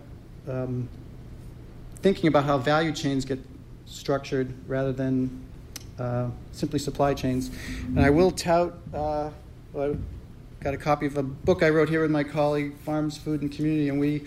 [0.47, 0.87] um,
[1.97, 3.39] thinking about how value chains get
[3.85, 5.43] structured rather than
[5.99, 7.51] uh, simply supply chains.
[7.87, 9.29] And I will tout, uh,
[9.73, 13.17] well, I got a copy of a book I wrote here with my colleague, Farms,
[13.17, 14.23] Food, and Community, and we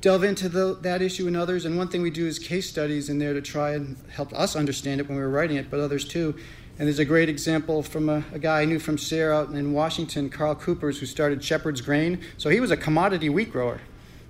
[0.00, 1.64] delve into the, that issue and others.
[1.64, 4.54] And one thing we do is case studies in there to try and help us
[4.54, 6.34] understand it when we were writing it, but others too.
[6.78, 9.72] And there's a great example from a, a, guy I knew from SARE out in
[9.72, 12.20] Washington, Karl Kupers, who started Shepherd's Grain.
[12.36, 13.80] So he was a commodity wheat grower.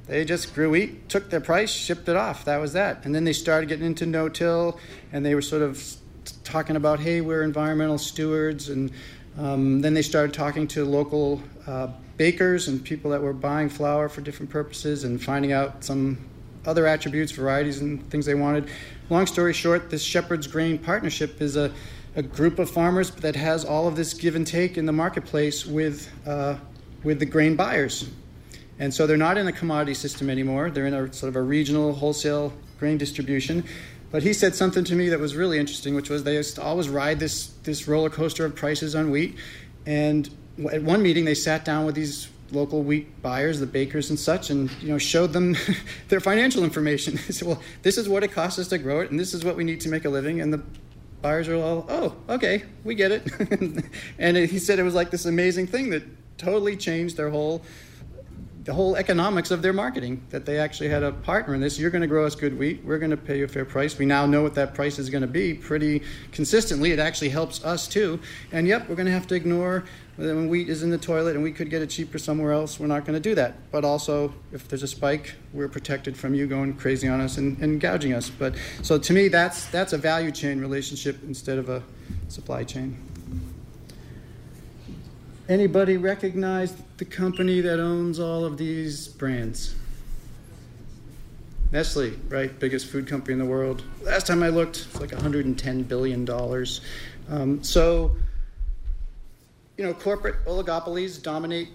[0.07, 2.47] They just grew wheat, took their price, shipped it off.
[2.47, 3.05] That was that.
[3.05, 4.81] And then they started getting into no-till,
[5.13, 5.83] and they were sort of
[6.45, 8.71] talking about, hey, we're environmental stewards.
[8.71, 8.91] And
[9.37, 11.89] um, then they started talking to local uh,
[12.19, 16.19] bakers and people that were buying flour for different purposes and finding out some
[16.67, 18.69] other attributes, varieties, and things they wanted.
[19.09, 21.73] Long story short, this Shepherd's Grain Partnership is a,
[22.17, 25.65] a group of farmers that has all of this give and take in the marketplace
[25.65, 26.57] with, uh,
[27.05, 28.11] with the grain buyers.
[28.79, 30.71] And so they're not in a commodity system anymore.
[30.71, 33.65] They're in a sort of a regional wholesale grain distribution.
[34.11, 36.63] But he said something to me that was really interesting, which was they used to
[36.63, 39.37] always ride this this roller coaster of prices on wheat.
[39.85, 40.31] And
[40.73, 44.51] at one meeting, they sat down with these local wheat buyers, the bakers and such,
[44.51, 45.57] and you know showed them
[46.09, 47.15] their financial information.
[47.27, 49.45] They said, "Well, this is what it costs us to grow it, and this is
[49.45, 50.63] what we need to make a living." And the
[51.23, 53.85] buyers are all, "Oh, okay, we get it."
[54.19, 56.03] and he said it was like this amazing thing that
[56.39, 57.63] totally changed their whole
[58.69, 61.89] the whole economics of their marketing that they actually had a partner in this you're
[61.89, 62.85] going to grow us good wheat.
[62.85, 63.97] We're going to pay you a fair price.
[63.97, 66.03] We now know what that price is going to be pretty
[66.33, 66.93] consistently.
[66.93, 68.21] It actually helps us too.
[68.53, 69.85] And yep we're going to have to ignore
[70.17, 72.89] when wheat is in the toilet and we could get it cheaper somewhere else we're
[72.89, 73.55] not going to do that.
[73.71, 77.59] But also if there's a spike we're protected from you going crazy on us and,
[77.61, 78.29] and gouging us.
[78.29, 81.83] But so to me that's that's a value chain relationship instead of a
[82.29, 82.99] supply chain
[85.49, 89.75] Anybody recognize the company that owns all of these brands?
[91.73, 92.59] Nestle, right?
[92.59, 93.83] Biggest food company in the world.
[94.03, 96.83] Last time I looked, it's like 110 billion dollars.
[97.31, 98.15] Um, so,
[99.79, 101.71] you know, corporate oligopolies dominate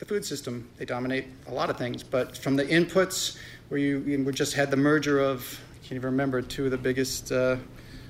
[0.00, 0.68] the food system.
[0.76, 3.36] They dominate a lot of things, but from the inputs,
[3.68, 6.78] where you, we just had the merger of, I can't even remember, two of the
[6.78, 7.58] biggest uh,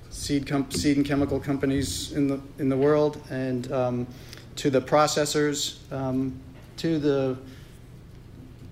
[0.08, 4.06] seed, seed and chemical companies in the in the world, and um,
[4.58, 6.38] to the processors, um,
[6.76, 7.38] to the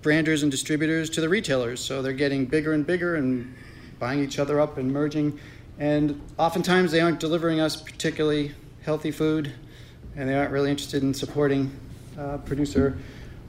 [0.01, 1.79] branders and distributors, to the retailers.
[1.79, 3.55] So they're getting bigger and bigger and
[3.99, 5.39] buying each other up and merging.
[5.79, 9.53] And oftentimes they aren't delivering us particularly healthy food,
[10.15, 11.71] and they aren't really interested in supporting
[12.19, 12.97] uh, producer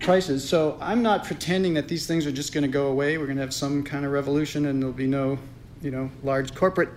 [0.01, 0.49] prices.
[0.49, 3.18] So I'm not pretending that these things are just going to go away.
[3.18, 5.39] We're going to have some kind of revolution, and there'll be no,
[5.82, 6.91] you know, large corporate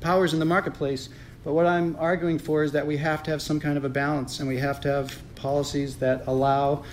[0.00, 1.10] powers in the marketplace.
[1.44, 3.88] But what I'm arguing for is that we have to have some kind of a
[3.88, 6.84] balance and we have to have policies that allow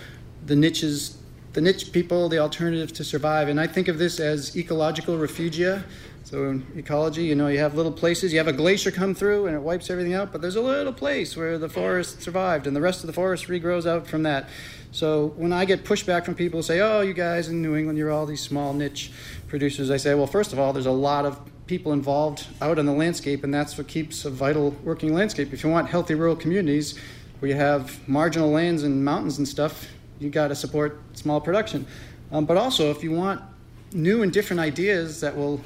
[0.46, 1.18] the niches,
[1.54, 3.48] the niche people, the alternative to survive.
[3.48, 5.84] And I think of this as ecological refugia.
[6.24, 9.48] So in ecology, you know, you have little places, you have a glacier come through
[9.48, 12.76] and it wipes everything out, but there's a little place where the forest survived and
[12.76, 14.50] the rest of the forest regrows out from that.
[14.92, 17.98] So when I get pushback from people who say, oh, you guys in New England,
[17.98, 19.12] you're all these small niche
[19.48, 22.86] producers, I say, well, first of all, there's a lot of people involved out in
[22.86, 25.52] the landscape, and that's what keeps a vital working landscape.
[25.54, 26.98] If you want healthy rural communities
[27.40, 29.88] where you have marginal lands and mountains and stuff,
[30.20, 31.86] you got to support small production.
[32.32, 33.42] Um, but also, if you want
[33.94, 35.62] new and different ideas that will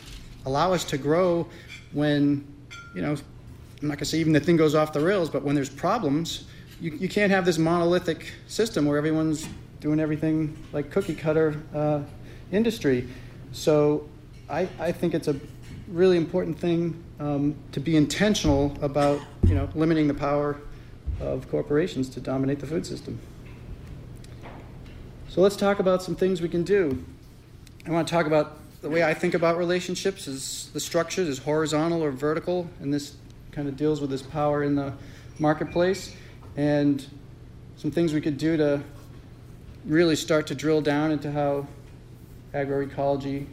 [0.46, 1.48] allow us to grow
[1.92, 2.48] when,
[2.96, 5.44] you know, I'm not going to say even the thing goes off the rails, but
[5.44, 6.46] when there's problems,
[6.82, 9.48] you, you can't have this monolithic system where everyone's
[9.80, 12.02] doing everything like cookie cutter uh,
[12.52, 13.08] industry.
[13.52, 14.08] So
[14.50, 15.36] I, I think it's a
[15.92, 20.58] really important thing um, to be intentional about you know limiting the power
[21.20, 23.20] of corporations to dominate the food system.
[25.28, 27.04] So let's talk about some things we can do.
[27.86, 31.40] I want to talk about the way I think about relationships is the structure is
[31.40, 33.16] horizontal or vertical, and this
[33.52, 34.94] kind of deals with this power in the
[35.38, 36.16] marketplace
[36.56, 37.06] and
[37.78, 38.82] some things we could do to
[39.86, 41.66] really start to drill down into how
[42.54, 43.46] agroecology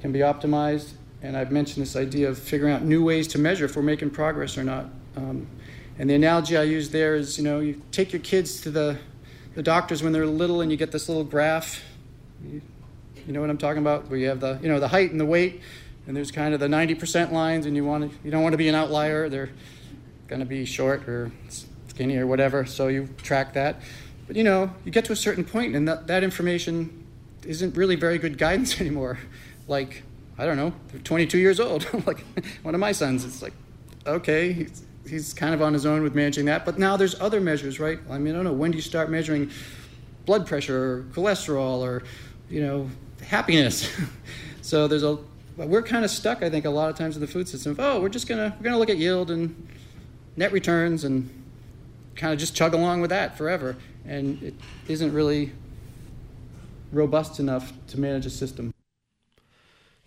[0.00, 3.64] can be optimized and I've mentioned this idea of figuring out new ways to measure
[3.64, 4.86] if we're making progress or not.
[5.16, 5.46] Um,
[5.98, 8.98] and the analogy I use there is, you know, you take your kids to the,
[9.54, 11.82] the doctors when they're little, and you get this little graph.
[12.44, 12.62] You,
[13.26, 14.08] you know what I'm talking about?
[14.08, 15.60] Where you have the, you know, the height and the weight,
[16.06, 18.58] and there's kind of the 90% lines, and you want to, you don't want to
[18.58, 19.28] be an outlier.
[19.28, 19.50] They're
[20.28, 21.32] going to be short or
[21.88, 23.80] skinny or whatever, so you track that.
[24.28, 27.06] But you know, you get to a certain point, and that, that information
[27.44, 29.18] isn't really very good guidance anymore.
[29.66, 30.04] Like
[30.38, 31.86] I don't know, they're 22 years old.
[32.06, 32.24] like
[32.62, 33.54] one of my sons, it's like,
[34.06, 36.64] okay, he's, he's kind of on his own with managing that.
[36.64, 37.98] But now there's other measures, right?
[38.08, 39.50] I mean, I don't know, when do you start measuring
[40.26, 42.04] blood pressure or cholesterol or,
[42.48, 42.88] you know,
[43.22, 43.90] happiness?
[44.62, 45.18] so there's a,
[45.56, 47.74] we're kind of stuck, I think, a lot of times in the food system.
[47.78, 49.68] Oh, we're just gonna we're gonna look at yield and
[50.36, 51.28] net returns and
[52.14, 53.76] kind of just chug along with that forever,
[54.06, 54.54] and it
[54.86, 55.52] isn't really
[56.92, 58.72] robust enough to manage a system.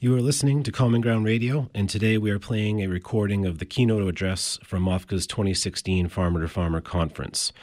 [0.04, 3.60] You are listening to Common Ground Radio, and today we are playing a recording of
[3.60, 7.54] the keynote address from MOFGA's 2016 Farmer to Farmer Conference.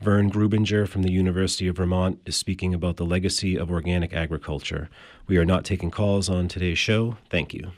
[0.00, 4.88] Vern Grubinger from the University of Vermont is speaking about the legacy of organic agriculture.
[5.26, 7.18] We are not taking calls on today's show.
[7.28, 7.72] Thank you.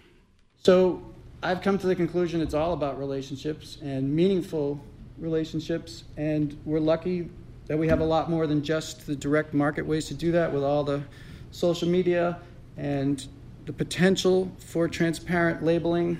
[0.62, 1.02] So,
[1.42, 4.80] I've come to the conclusion it's all about relationships and meaningful
[5.18, 7.30] relationships, and we're lucky
[7.66, 10.52] that we have a lot more than just the direct market ways to do that
[10.52, 11.02] with all the
[11.50, 12.38] social media
[12.76, 13.26] and
[13.66, 16.18] the potential for transparent labeling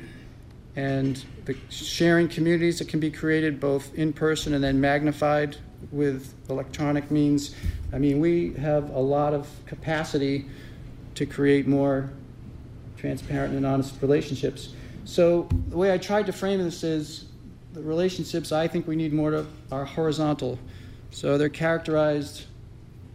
[0.76, 5.57] and the sharing communities that can be created both in person and then magnified
[5.92, 7.55] with electronic means.
[7.92, 10.47] I mean, we have a lot of capacity
[11.14, 12.11] to create more
[12.97, 14.74] transparent and honest relationships.
[15.05, 17.26] So the way I tried to frame this is
[17.74, 20.59] the relationships I think we need more to are horizontal.
[21.11, 22.45] So they're characterized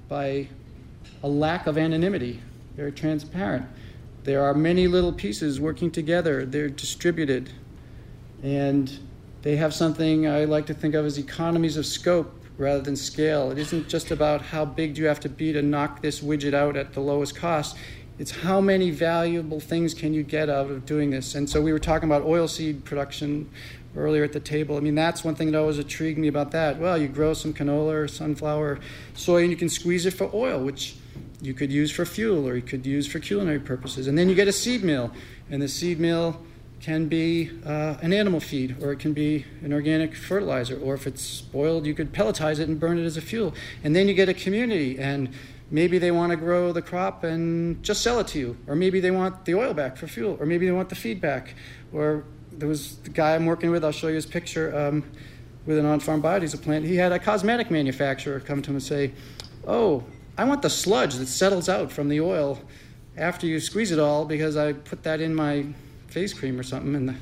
[0.07, 0.47] by
[1.23, 2.41] a lack of anonymity.
[2.75, 3.65] They're transparent.
[4.29, 6.45] There are many little pieces working together.
[6.45, 7.49] They're distributed.
[8.43, 8.99] And
[9.41, 13.49] they have something I like to think of as economies of scope rather than scale.
[13.49, 16.53] It isn't just about how big do you have to be to knock this widget
[16.53, 17.75] out at the lowest cost.
[18.19, 21.33] It's how many valuable things can you get out of doing this.
[21.33, 23.49] And so we were talking about oilseed production
[23.97, 24.77] earlier at the table.
[24.77, 26.77] I mean, that's one thing that always intrigued me about that.
[26.77, 28.77] Well, you grow some canola or sunflower,
[29.15, 30.97] soy, and you can squeeze it for oil, which
[31.41, 34.07] you could use for fuel or you could use for culinary purposes.
[34.07, 35.11] And then you get a seed meal,
[35.49, 36.41] and the seed meal
[36.79, 41.05] can be uh, an animal feed or it can be an organic fertilizer or if
[41.05, 44.13] it's spoiled you could pelletize it and burn it as a fuel and then you
[44.13, 45.29] get a community and
[45.71, 48.99] maybe they want to grow the crop and just sell it to you or maybe
[48.99, 51.53] they want the oil back for fuel or maybe they want the feed back
[51.91, 52.23] or
[52.53, 55.03] there was the guy i'm working with i'll show you his picture um,
[55.65, 59.11] with an on-farm biodiesel plant he had a cosmetic manufacturer come to him and say
[59.67, 60.03] oh
[60.39, 62.59] i want the sludge that settles out from the oil
[63.17, 65.65] after you squeeze it all because i put that in my
[66.09, 66.95] face cream or something.
[66.95, 67.15] And the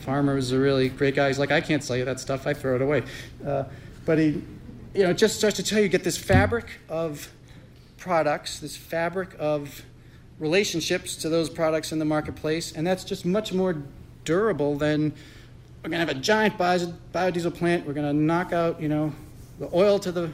[0.00, 1.28] farmer was a really great guy.
[1.28, 2.46] He's like, I can't sell you that stuff.
[2.46, 3.02] I throw it away.
[3.46, 3.64] Uh,
[4.04, 4.42] but he,
[4.94, 7.30] you know, just starts to tell you get this fabric of
[7.96, 9.82] products, this fabric of
[10.38, 13.80] relationships to those products in the marketplace, and that's just much more
[14.24, 15.12] durable than
[15.82, 17.86] we're going to have a giant biodiesel plant.
[17.86, 19.12] We're going to knock out, you know,
[19.58, 20.32] the oil to the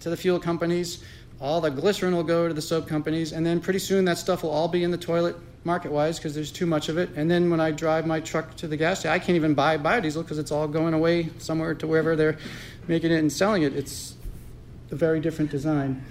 [0.00, 1.04] to the fuel companies.
[1.40, 4.42] All the glycerin will go to the soap companies, and then pretty soon that stuff
[4.42, 7.10] will all be in the toilet market wise because there's too much of it.
[7.16, 9.78] And then when I drive my truck to the gas station, I can't even buy
[9.78, 12.38] biodiesel because it's all going away somewhere to wherever they're
[12.88, 13.74] making it and selling it.
[13.74, 14.14] It's
[14.90, 16.04] a very different design.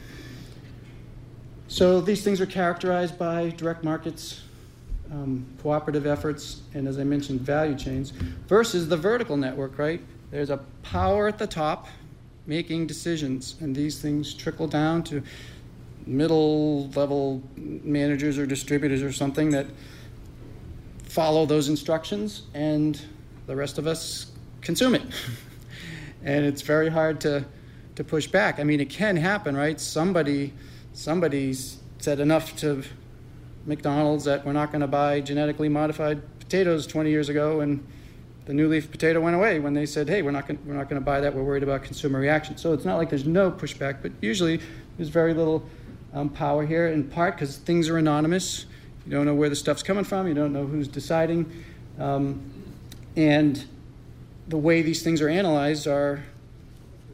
[1.67, 4.41] So these things are characterized by direct markets,
[5.11, 8.09] um, cooperative efforts, and as I mentioned, value chains
[8.47, 10.01] versus the vertical network, right?
[10.31, 11.87] There's a power at the top
[12.49, 15.21] making decisions, and these things trickle down to
[16.07, 19.67] middle level managers or distributors or something that
[21.03, 22.99] follow those instructions and
[23.45, 24.31] the rest of us
[24.61, 25.03] consume it.
[26.23, 27.45] and it's very hard to,
[27.95, 28.59] to push back.
[28.59, 29.79] I mean, it can happen, right?
[29.79, 30.51] Somebody,
[30.93, 32.83] somebody's said enough to
[33.67, 37.85] McDonald's that we're not going to buy genetically modified potatoes 20 years ago, and
[38.49, 40.89] the new leaf potato went away when they said, "Hey, we're not going we're not
[40.89, 41.35] going to buy that.
[41.35, 44.59] We're worried about consumer reaction." So it's not like there's no pushback, but usually
[44.97, 45.63] there's very little
[46.15, 48.65] um, power here, in part because things are anonymous.
[49.05, 51.45] You don't know where the stuff's coming from, you don't know who's deciding.
[51.99, 52.41] Um,
[53.15, 53.63] and
[54.47, 56.23] the way these things are analyzed are,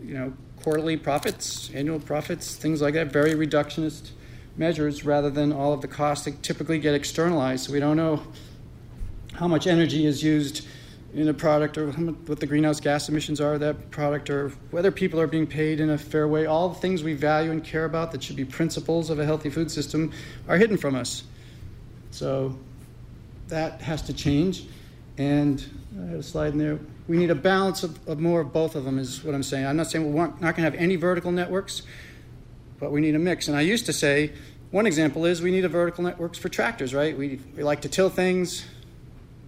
[0.01, 0.31] you know,
[0.63, 4.11] quarterly profits, annual profits, things like that, very reductionist
[4.55, 7.65] measures rather than all of the costs that typically get externalized.
[7.65, 8.23] So we don't know
[9.33, 10.65] how much energy is used
[11.16, 14.91] in a product or what the greenhouse gas emissions are of that product or whether
[14.91, 16.45] people are being paid in a fair way.
[16.45, 19.49] All the things we value and care about that should be principles of a healthy
[19.49, 20.11] food system
[20.49, 21.24] are hidden from us.
[22.11, 22.57] So
[23.47, 24.66] that has to change.
[25.18, 25.66] And
[25.97, 26.80] I have a slide in there.
[27.07, 29.66] We need a balance of, of more of both of them, is what I'm saying.
[29.66, 31.84] I'm not saying we're not going to have any vertical networks,
[32.78, 33.47] but we need a mix.
[33.47, 34.34] And I used to say,
[34.72, 37.18] one example is we need a vertical networks for tractors, right?
[37.18, 38.66] We, we like to till things,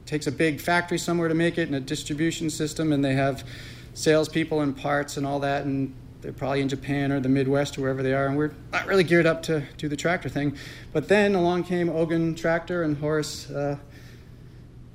[0.07, 3.43] takes a big factory somewhere to make it and a distribution system, and they have
[3.93, 7.81] salespeople and parts and all that, and they're probably in Japan or the Midwest or
[7.81, 10.57] wherever they are, and we're not really geared up to do the tractor thing.
[10.93, 13.77] But then along came Oggun Tractor, and Horace uh,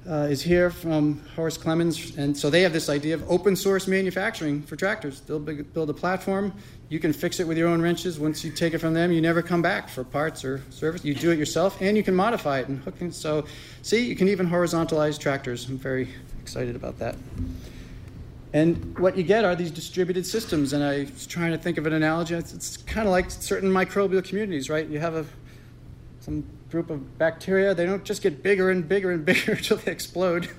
[0.08, 3.86] uh, is here from Horace Clemmons, and so they have this idea of open source
[3.86, 5.20] manufacturing for tractors.
[5.20, 6.52] They'll build a platform,
[6.92, 8.20] you can fix it with your own wrenches.
[8.20, 11.02] Once you take it from them, you never come back for parts or service.
[11.02, 13.14] You do it yourself, and you can modify it and hook it.
[13.14, 13.46] So,
[13.80, 15.66] see, you can even horizontalize tractors.
[15.70, 16.10] I'm very
[16.42, 17.16] excited about that.
[18.52, 20.74] And what you get are these distributed systems.
[20.74, 22.34] And I was trying to think of an analogy.
[22.34, 24.86] It's, it's kind of like certain microbial communities, right?
[24.86, 25.24] You have a
[26.20, 27.74] some group of bacteria.
[27.74, 30.50] They don't just get bigger and bigger and bigger until they explode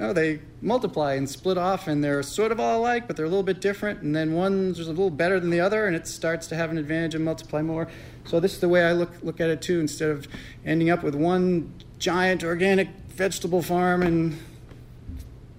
[0.00, 3.28] know, they multiply and split off, and they're sort of all alike, but they're a
[3.28, 4.02] little bit different.
[4.02, 6.78] And then one's a little better than the other, and it starts to have an
[6.78, 7.88] advantage and multiply more.
[8.24, 9.80] So this is the way I look look at it too.
[9.80, 10.28] Instead of
[10.64, 14.38] ending up with one giant organic vegetable farm in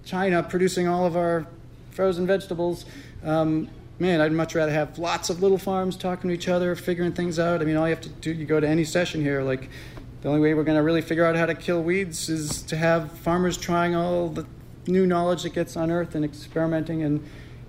[0.04, 1.46] China producing all of our
[1.90, 2.84] frozen vegetables.
[3.22, 3.68] Um,
[3.98, 7.38] man, I'd much rather have lots of little farms talking to each other, figuring things
[7.38, 7.62] out.
[7.62, 9.70] I mean, all you have to do, you go to any session here, like
[10.24, 12.76] the only way we're going to really figure out how to kill weeds is to
[12.76, 14.46] have farmers trying all the
[14.86, 17.22] new knowledge that gets unearthed and experimenting and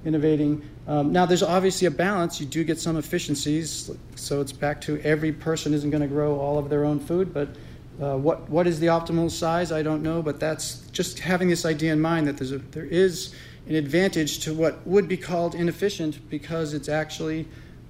[0.05, 0.63] innovating.
[0.87, 2.39] Um, now, there's obviously a balance.
[2.39, 6.39] You do get some efficiencies, so it's back to every person isn't going to grow
[6.39, 7.49] all of their own food, but
[7.95, 9.71] Uh, what, what is the optimal size?
[9.71, 12.83] I don't know, but that's just having this idea in mind that there's a, there
[12.91, 13.33] is
[13.69, 17.47] an advantage to what would be called inefficient because it's actually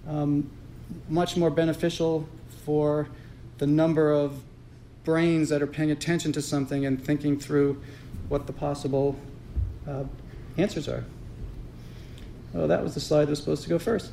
[0.08, 0.48] um,
[1.10, 2.28] much more beneficial
[2.66, 3.08] for
[3.58, 4.44] the number of
[5.06, 7.82] brains that are paying attention to something and thinking through
[8.28, 9.16] what the possible
[9.88, 10.04] uh,
[10.58, 11.06] answers are.
[12.54, 14.12] Oh, that was the slide that was supposed to go first.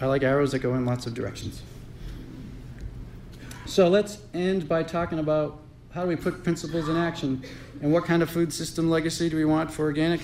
[0.00, 1.62] I like arrows that go in lots of directions.
[3.66, 5.60] So let's end by talking about
[5.90, 7.42] how do we put principles in action
[7.82, 10.20] and what kind of food system legacy do we want for organic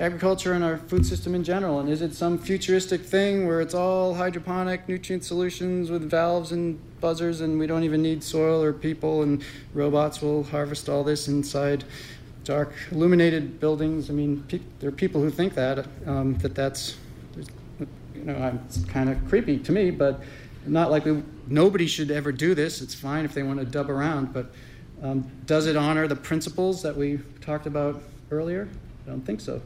[0.00, 1.78] agriculture and our food system in general?
[1.78, 6.80] And is it some futuristic thing where it's all hydroponic nutrient solutions with valves and
[7.00, 9.44] buzzers and we don't even need soil or people and
[9.74, 11.84] robots will harvest all this inside
[12.44, 14.08] dark illuminated buildings?
[14.08, 16.96] I mean, pe- there are people who think that, um, that that's,
[17.76, 20.22] you know, it's kind of creepy to me, but
[20.66, 22.80] not like we, nobody should ever do this.
[22.80, 24.50] It's fine if they want to dub around, but
[25.02, 28.66] um, does it honor the principles that we talked about earlier?
[29.06, 29.60] I don't think so.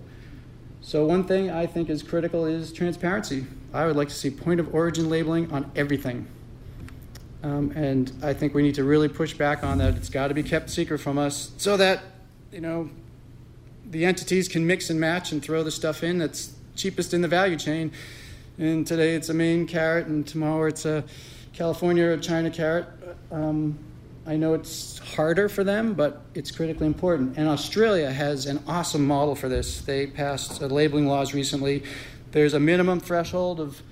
[0.86, 3.46] So, one thing I think is critical is transparency.
[3.72, 6.26] I would like to see point of origin labeling on everything.
[7.42, 9.96] Um, and I think we need to really push back on that.
[9.96, 12.02] It's got to be kept secret from us so that,
[12.52, 12.90] you know,
[13.88, 17.28] the entities can mix and match and throw the stuff in that's cheapest in the
[17.28, 17.90] value chain.
[18.58, 21.02] And today it's a Maine carrot, and tomorrow it's a
[21.54, 22.86] California or China carrot.
[23.32, 23.78] Um,
[24.26, 27.36] I know it's harder for them, but it's critically important.
[27.36, 29.82] And Australia has an awesome model for this.
[29.82, 31.82] They passed labeling laws recently.
[32.30, 33.82] There's a minimum threshold of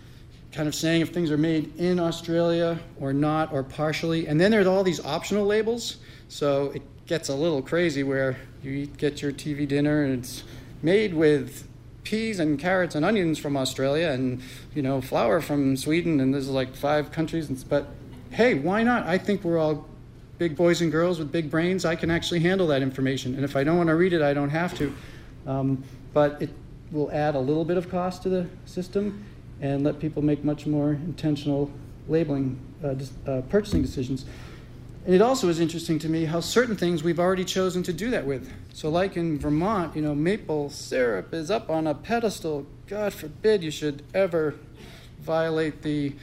[0.52, 4.26] kind of saying if things are made in Australia or not or partially.
[4.26, 5.98] And then there's all these optional labels.
[6.28, 10.44] So it gets a little crazy where you get your TV dinner and it's
[10.82, 11.68] made with
[12.04, 14.42] peas and carrots and onions from Australia and
[14.74, 17.86] you know flour from Sweden and there's like five countries but
[18.30, 19.86] hey why not I think we're all
[20.42, 23.36] big boys and girls with big brains, I can actually handle that information.
[23.36, 24.92] And if I don't want to read it, I don't have to.
[25.46, 26.50] Um, but it
[26.90, 29.24] will add a little bit of cost to the system
[29.60, 31.70] and let people make much more intentional
[32.08, 32.96] labeling, uh,
[33.30, 34.24] uh, purchasing decisions.
[35.06, 38.10] And it also is interesting to me how certain things we've already chosen to do
[38.10, 38.52] that with.
[38.72, 42.66] So, like in Vermont, you know, maple syrup is up on a pedestal.
[42.88, 44.56] God forbid you should ever
[45.20, 46.14] violate the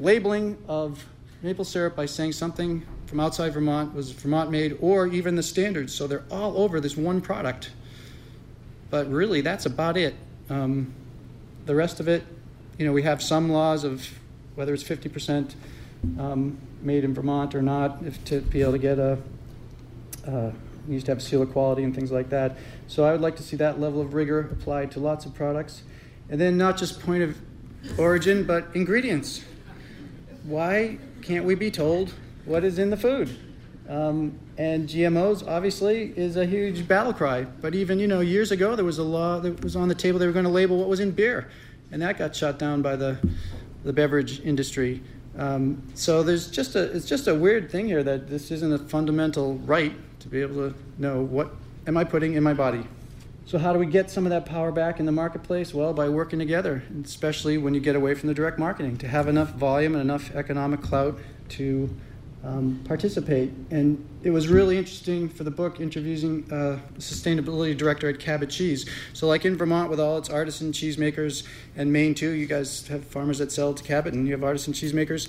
[0.00, 1.04] labeling of
[1.42, 5.94] maple syrup by saying something from outside Vermont was Vermont made, or even the standards.
[5.94, 7.70] So they're all over this one product.
[8.90, 10.14] But really, that's about it.
[10.50, 10.92] Um,
[11.64, 12.22] the rest of it,
[12.76, 14.06] you know, we have some laws of
[14.56, 15.54] whether it's 50%
[16.18, 19.18] um, made in Vermont or not, if to be able to get a,
[20.26, 20.50] uh,
[20.86, 22.58] used to have seal of quality and things like that.
[22.88, 25.82] So I would like to see that level of rigor applied to lots of products.
[26.28, 27.38] And then not just point of
[27.98, 29.42] origin, but ingredients.
[30.44, 32.12] Why can't we be told
[32.48, 33.30] what is in the food.
[33.88, 37.44] Um, and GMOs obviously is a huge battle cry.
[37.44, 40.18] But even you know years ago there was a law that was on the table.
[40.18, 41.48] They were going to label what was in beer,
[41.90, 43.18] and that got shut down by the
[43.84, 45.02] the beverage industry.
[45.38, 48.78] Um, so there's just a it's just a weird thing here that this isn't a
[48.78, 51.54] fundamental right to be able to know what
[51.86, 52.86] am I putting in my body.
[53.46, 55.72] So how do we get some of that power back in the marketplace?
[55.72, 59.26] Well, by working together, especially when you get away from the direct marketing, to have
[59.26, 61.18] enough volume and enough economic clout
[61.50, 61.88] to
[62.44, 63.50] um, participate.
[63.70, 68.88] And it was really interesting for the book interviewing uh, sustainability director at Cabot Cheese.
[69.12, 71.44] So, like in Vermont, with all its artisan cheesemakers,
[71.76, 74.72] and Maine too, you guys have farmers that sell to Cabot, and you have artisan
[74.72, 75.28] cheesemakers.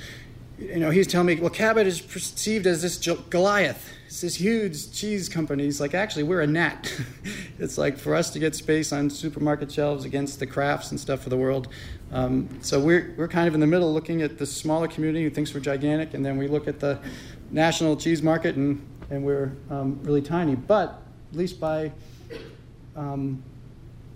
[0.57, 2.97] You know, he's telling me, well, Cabot is perceived as this
[3.29, 5.65] Goliath it's this huge cheese company.
[5.65, 6.91] He's like, actually, we're a gnat.
[7.59, 11.27] it's like for us to get space on supermarket shelves against the Krafts and stuff
[11.27, 11.67] of the world.
[12.11, 15.29] Um, so we're, we're kind of in the middle looking at the smaller community who
[15.29, 16.97] thinks we're gigantic, and then we look at the
[17.51, 20.55] national cheese market and, and we're um, really tiny.
[20.55, 21.91] But at least by
[22.95, 23.43] um,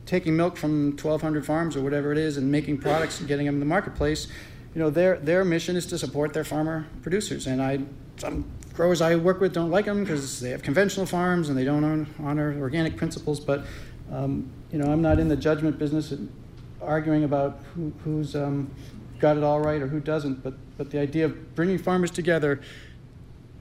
[0.07, 3.57] taking milk from 1,200 farms or whatever it is and making products and getting them
[3.57, 4.25] in the marketplace,
[4.73, 7.45] you know, their, their mission is to support their farmer producers.
[7.45, 7.81] And I,
[8.17, 11.63] some growers I work with don't like them because they have conventional farms and they
[11.63, 13.39] don't honor organic principles.
[13.39, 13.65] But
[14.11, 16.13] um, you know, I'm not in the judgment business,
[16.81, 18.69] arguing about who, who's um,
[19.19, 20.43] got it all right or who doesn't.
[20.43, 22.61] But but the idea of bringing farmers together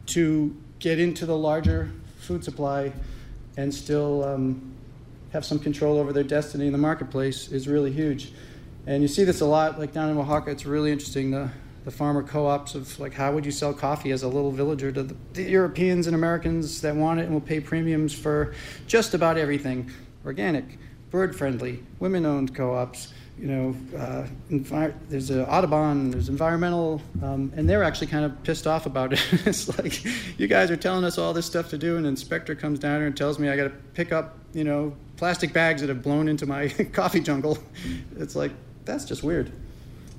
[0.06, 2.92] to get into the larger food supply
[3.56, 4.74] and still um,
[5.32, 8.32] have some control over their destiny in the marketplace is really huge.
[8.86, 10.50] And you see this a lot, like down in Oaxaca.
[10.50, 11.30] It's really interesting.
[11.30, 11.50] The
[11.84, 15.02] the farmer co-ops of like how would you sell coffee as a little villager to
[15.02, 18.54] the, the, Europeans and Americans that want it and will pay premiums for
[18.86, 19.90] just about everything
[20.24, 20.78] organic,
[21.10, 24.26] bird friendly, women owned co-ops, you know, uh,
[25.08, 29.20] there's a Audubon, there's environmental, um, and they're actually kind of pissed off about it.
[29.46, 30.04] it's like,
[30.38, 32.98] you guys are telling us all this stuff to do, and an inspector comes down
[32.98, 36.02] here and tells me I got to pick up, you know, plastic bags that have
[36.02, 37.58] blown into my coffee jungle.
[38.16, 38.52] It's like,
[38.84, 39.50] that's just weird.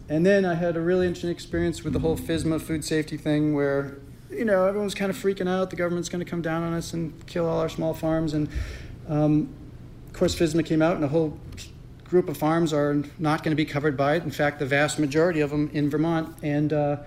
[0.09, 3.55] And then I had a really interesting experience with the whole FSMA food safety thing
[3.55, 3.97] where,
[4.29, 5.69] you know, everyone's kind of freaking out.
[5.69, 8.33] The government's going to come down on us and kill all our small farms.
[8.33, 8.49] And
[9.07, 9.49] um,
[10.07, 11.39] of course, FSMA came out, and a whole
[12.09, 14.23] group of farms are not going to be covered by it.
[14.23, 16.35] In fact, the vast majority of them in Vermont.
[16.43, 16.97] And uh,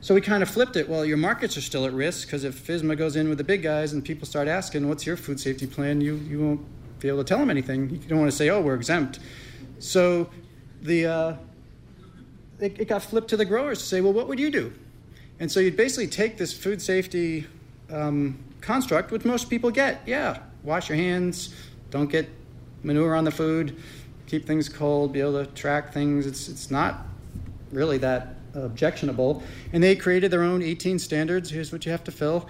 [0.00, 0.88] so we kind of flipped it.
[0.88, 3.62] Well, your markets are still at risk because if FSMA goes in with the big
[3.62, 7.18] guys and people start asking, what's your food safety plan, you, you won't be able
[7.18, 7.90] to tell them anything.
[7.90, 9.18] You don't want to say, oh, we're exempt.
[9.80, 10.30] So
[10.80, 11.06] the.
[11.06, 11.36] Uh,
[12.60, 14.72] it, it got flipped to the growers to say, well, what would you do?
[15.38, 17.46] And so you'd basically take this food safety
[17.90, 20.00] um, construct, which most people get.
[20.06, 21.54] Yeah, wash your hands,
[21.90, 22.28] don't get
[22.82, 23.76] manure on the food,
[24.26, 26.26] keep things cold, be able to track things.
[26.26, 27.06] It's, it's not
[27.72, 29.42] really that objectionable.
[29.72, 31.50] And they created their own 18 standards.
[31.50, 32.48] Here's what you have to fill.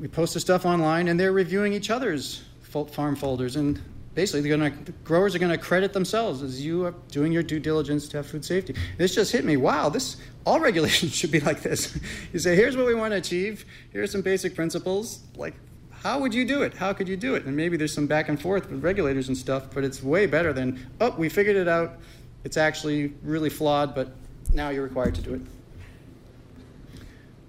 [0.00, 3.56] We post the stuff online, and they're reviewing each other's farm folders.
[3.56, 3.80] And
[4.20, 7.58] basically going to growers are going to credit themselves as you are doing your due
[7.58, 8.74] diligence to have food safety.
[8.98, 11.98] This just hit me wow this all regulations should be like this.
[12.30, 13.64] You say here's what we want to achieve.
[13.92, 15.20] Here are some basic principles.
[15.36, 15.54] Like
[15.90, 16.74] how would you do it?
[16.74, 17.46] How could you do it?
[17.46, 20.52] And maybe there's some back and forth with regulators and stuff but it's way better
[20.52, 21.96] than oh we figured it out.
[22.44, 24.12] It's actually really flawed but
[24.52, 25.42] now you're required to do it.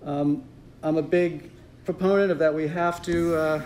[0.07, 0.45] Um,
[0.83, 1.51] i'm a big
[1.83, 3.61] proponent of that we have to uh,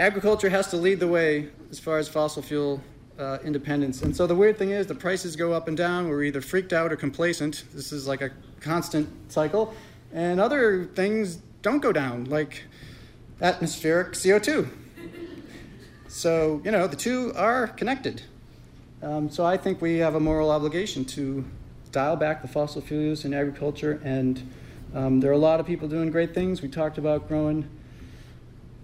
[0.00, 2.82] agriculture has to lead the way as far as fossil fuel
[3.18, 4.02] uh, independence.
[4.02, 6.08] And so the weird thing is, the prices go up and down.
[6.08, 7.64] We're either freaked out or complacent.
[7.72, 9.74] This is like a constant cycle.
[10.12, 12.64] And other things don't go down, like
[13.40, 14.68] atmospheric CO2.
[16.08, 18.22] So, you know, the two are connected.
[19.02, 21.44] Um, so I think we have a moral obligation to
[21.92, 24.00] dial back the fossil fuel use in agriculture.
[24.02, 24.50] And
[24.94, 26.62] um, there are a lot of people doing great things.
[26.62, 27.68] We talked about growing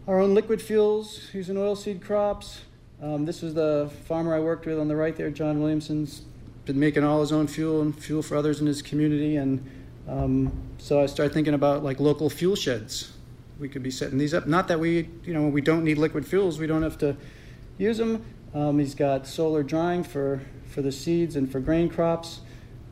[0.07, 2.61] our own liquid fuels using oilseed crops.
[3.03, 6.23] Um, this was the farmer I worked with on the right there, John Williamson's
[6.65, 9.37] been making all his own fuel and fuel for others in his community.
[9.37, 9.65] And
[10.09, 13.13] um, so I started thinking about like local fuel sheds.
[13.61, 14.47] We could be setting these up.
[14.47, 17.17] Not that we, you know, we don't need liquid fuels, we don't have to
[17.79, 18.25] use them.
[18.55, 22.41] Um, he's got solar drying for, for the seeds and for grain crops.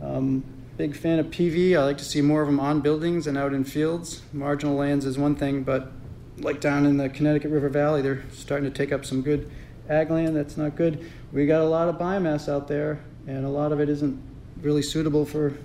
[0.03, 0.45] Um,
[0.77, 1.77] big fan of PV.
[1.79, 4.23] I like to see more of them on buildings and out in fields.
[4.33, 5.93] Marginal lands is one thing, but
[6.39, 9.51] like down in the Connecticut River Valley, they're starting to take up some good
[9.89, 10.37] ag land.
[10.37, 11.11] That's not good.
[11.33, 14.21] We got a lot of biomass out there, and a lot of it isn't
[14.61, 15.57] really suitable for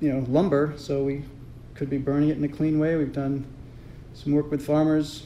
[0.00, 0.74] you know lumber.
[0.76, 1.24] So we
[1.74, 2.96] could be burning it in a clean way.
[2.96, 3.46] We've done
[4.14, 5.24] some work with farmers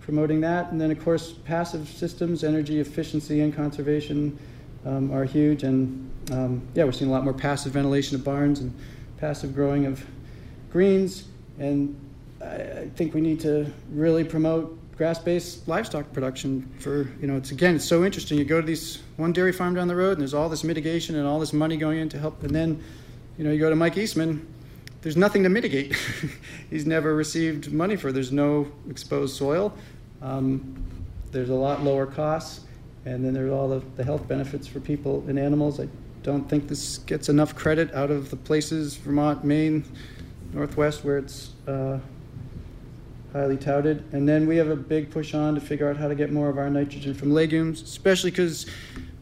[0.00, 4.38] promoting that, and then of course passive systems, energy efficiency and conservation
[4.84, 5.62] um, are huge.
[5.62, 8.74] And um, yeah, we're seeing a lot more passive ventilation of barns and
[9.18, 10.04] passive growing of
[10.70, 11.98] greens and
[12.42, 17.76] I think we need to really promote grass-based livestock production for you know it's again
[17.76, 18.38] it's so interesting.
[18.38, 21.16] You go to these one dairy farm down the road and there's all this mitigation
[21.16, 22.82] and all this money going in to help and then
[23.36, 24.46] you know you go to mike eastman
[25.04, 25.94] there's nothing to mitigate.
[26.70, 29.70] He's never received money for there's no exposed soil.
[30.22, 30.82] Um,
[31.30, 32.62] there's a lot lower costs
[33.04, 35.78] and then there's all the, the health benefits for people and animals.
[35.78, 35.88] I
[36.22, 39.84] don't think this gets enough credit out of the places vermont maine
[40.54, 41.98] northwest where it's uh,
[43.34, 44.04] highly touted.
[44.12, 46.48] And then we have a big push on to figure out how to get more
[46.48, 48.64] of our nitrogen from legumes, especially because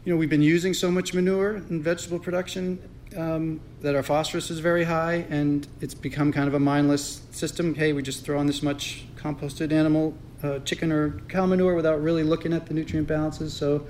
[0.04, 2.78] you know we've been using so much manure in vegetable production
[3.16, 7.74] um, that our phosphorus is very high, and it's become kind of a mindless system.
[7.74, 12.02] Hey, we just throw on this much composted animal, uh, chicken or cow manure without
[12.02, 13.54] really looking at the nutrient balances.
[13.54, 13.86] So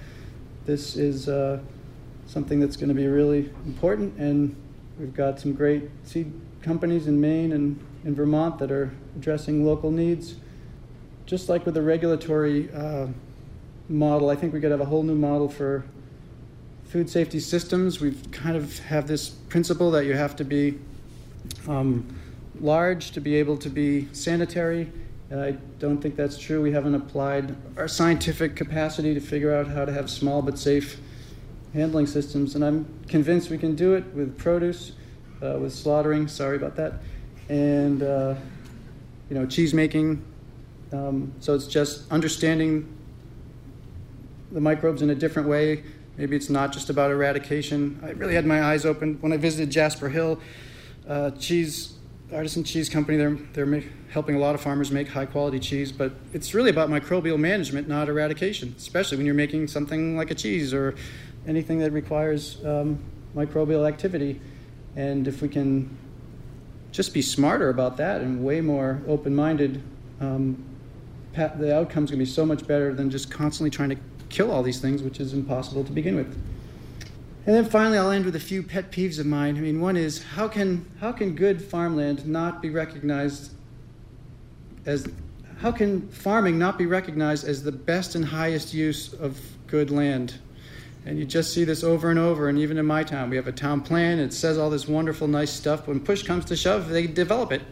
[0.66, 1.58] this is uh,
[2.26, 4.54] something that's going to be really important, and
[5.00, 6.32] we've got some great seed
[6.62, 10.36] companies in Maine and in Vermont that are addressing local needs.
[11.26, 13.06] Just like with the regulatory uh,
[13.88, 15.84] model, I think we could have a whole new model for
[16.84, 18.00] food safety systems.
[18.00, 20.78] We kind of have this principle that you have to be
[21.68, 22.06] um,
[22.60, 24.90] large to be able to be sanitary.
[25.30, 26.60] And I don't think that's true.
[26.60, 31.00] We haven't applied our scientific capacity to figure out how to have small but safe
[31.72, 32.54] handling systems.
[32.54, 34.92] And I'm convinced we can do it with produce,
[35.42, 36.28] uh, with slaughtering.
[36.28, 36.94] Sorry about that
[37.48, 38.34] and uh,
[39.28, 40.24] you know cheese making.
[40.92, 42.86] Um, so it's just understanding
[44.50, 45.84] the microbes in a different way.
[46.16, 47.98] Maybe it's not just about eradication.
[48.02, 50.38] I really had my eyes open when I visited Jasper Hill,
[51.08, 51.94] uh, cheese
[52.32, 53.16] artisan cheese company.
[53.16, 56.90] They're they're helping a lot of farmers make high quality cheese, but it's really about
[56.90, 58.74] microbial management, not eradication.
[58.76, 60.94] Especially when you're making something like a cheese or
[61.46, 62.98] anything that requires um,
[63.34, 64.40] microbial activity.
[64.96, 65.96] And if we can
[66.90, 69.82] just be smarter about that and way more open minded,
[70.20, 70.62] um,
[71.34, 73.96] the outcome's going to be so much better than just constantly trying to
[74.28, 76.34] kill all these things, which is impossible to begin with.
[77.44, 79.56] And then finally, I'll end with a few pet peeves of mine.
[79.56, 83.52] I mean, one is how can, how can good farmland not be recognized
[84.86, 85.08] as,
[85.58, 90.34] how can farming not be recognized as the best and highest use of good land?
[91.04, 92.48] And you just see this over and over.
[92.48, 94.18] And even in my town, we have a town plan.
[94.18, 95.88] It says all this wonderful, nice stuff.
[95.88, 97.62] When push comes to shove, they develop it.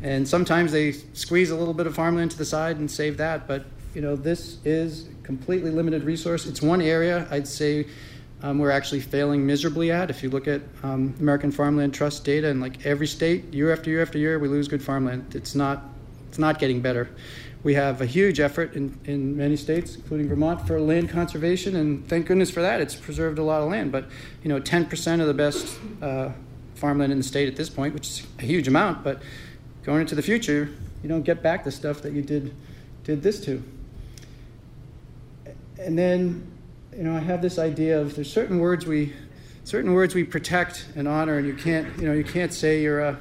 [0.00, 3.46] And sometimes they squeeze a little bit of farmland to the side and save that.
[3.46, 6.46] But you know, this is completely limited resource.
[6.46, 7.86] It's one area I'd say
[8.42, 10.10] um, we're actually failing miserably at.
[10.10, 13.90] If you look at um, American Farmland Trust data, and like every state, year after
[13.90, 15.34] year after year, we lose good farmland.
[15.34, 15.82] It's not,
[16.28, 17.10] it's not getting better.
[17.62, 22.06] We have a huge effort in, in many states, including Vermont, for land conservation, and
[22.08, 22.80] thank goodness for that.
[22.80, 23.90] It's preserved a lot of land.
[23.90, 24.06] But
[24.42, 26.30] you know, 10% of the best uh,
[26.76, 29.02] farmland in the state at this point, which is a huge amount.
[29.02, 29.20] But
[29.82, 30.70] going into the future,
[31.02, 32.54] you don't get back the stuff that you did
[33.04, 33.62] did this to.
[35.78, 36.46] And then
[36.98, 39.12] you know, I have this idea of there's certain words we,
[39.62, 43.00] certain words we protect and honor, and you can't, you know, you can't say you're
[43.00, 43.20] a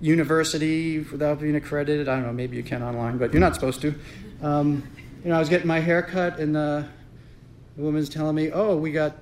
[0.00, 2.08] university without being accredited.
[2.08, 3.94] I don't know, maybe you can online, but you're not supposed to.
[4.42, 4.88] Um,
[5.24, 6.86] you know, I was getting my hair cut, and the,
[7.76, 9.16] the woman's telling me, "Oh, we got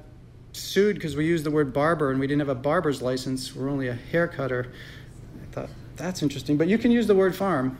[0.52, 3.54] sued because we used the word barber and we didn't have a barber's license.
[3.54, 4.72] We're only a hair cutter."
[5.42, 7.78] I thought that's interesting, but you can use the word farm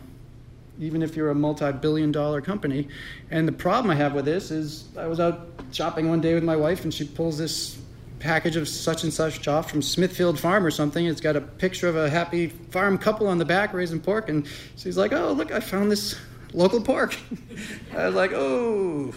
[0.78, 2.88] even if you're a multi-billion dollar company.
[3.30, 6.44] And the problem I have with this is I was out shopping one day with
[6.44, 7.78] my wife and she pulls this
[8.18, 11.06] package of such and such off from Smithfield Farm or something.
[11.06, 14.46] It's got a picture of a happy farm couple on the back raising pork and
[14.76, 16.16] she's like, "Oh, look, I found this
[16.52, 17.16] local pork."
[17.96, 19.12] I was like, "Oh,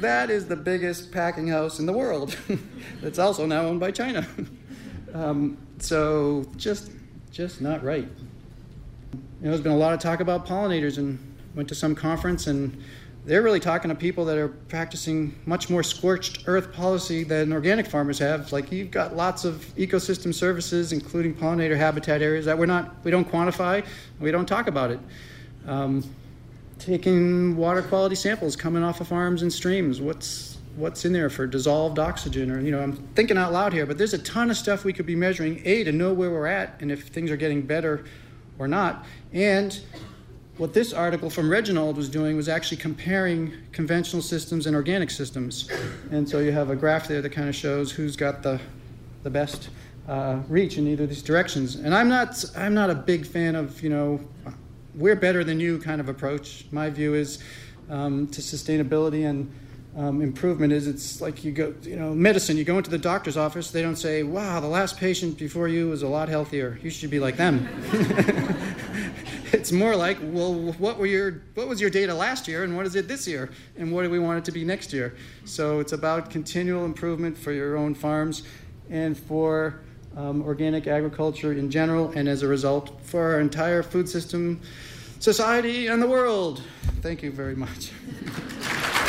[0.00, 2.36] that is the biggest packing house in the world.
[3.02, 4.26] It's also now owned by China."
[5.14, 6.90] um, so just
[7.30, 8.08] just not right.
[9.12, 11.18] You know, there's been a lot of talk about pollinators, and
[11.54, 12.82] went to some conference, and
[13.26, 17.86] they're really talking to people that are practicing much more scorched earth policy than organic
[17.86, 18.52] farmers have.
[18.52, 23.10] Like you've got lots of ecosystem services, including pollinator habitat areas that we're not, we
[23.10, 23.84] don't quantify,
[24.20, 25.00] we don't talk about it.
[25.66, 26.04] Um,
[26.78, 30.00] taking water quality samples coming off of farms and streams.
[30.00, 32.50] What's what's in there for dissolved oxygen?
[32.50, 34.92] Or you know, I'm thinking out loud here, but there's a ton of stuff we
[34.92, 35.62] could be measuring.
[35.64, 38.04] A to know where we're at and if things are getting better
[38.58, 39.06] or not.
[39.32, 39.80] And
[40.56, 45.68] what this article from Reganold was doing was actually comparing conventional systems and organic systems.
[46.12, 48.60] And so you have a graph there that kind of shows who's got the,
[49.24, 49.68] the best
[50.08, 51.74] uh, reach in either of these directions.
[51.74, 54.20] And I'm not, I'm not a big fan of, you know,
[54.94, 56.66] we're better than you kind of approach.
[56.70, 57.40] My view is
[57.90, 59.52] um, to sustainability and
[59.96, 63.36] um, improvement is it's like you go, you know, medicine, you go into the doctor's
[63.36, 66.78] office, they don't say, wow, the last patient before you was a lot healthier.
[66.82, 67.68] You should be like them.
[69.54, 72.86] it's more like, well, what, were your, what was your data last year and what
[72.86, 73.50] is it this year?
[73.76, 75.14] And what do we want it to be next year?
[75.44, 78.42] So it's about continual improvement for your own farms
[78.90, 79.80] and for
[80.16, 84.60] um, organic agriculture in general, and as a result, for our entire food system,
[85.18, 86.62] society, and the world.
[87.00, 87.90] Thank you very much.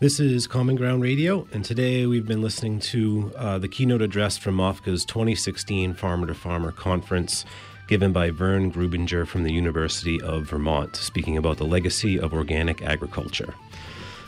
[0.00, 4.38] This is Common Ground Radio, and today we've been listening to uh, the keynote address
[4.38, 7.44] from MOFGA's 2016 Farmer to Farmer Conference
[7.86, 12.80] given by Vern Grubinger from the University of Vermont, speaking about the legacy of organic
[12.80, 13.54] agriculture.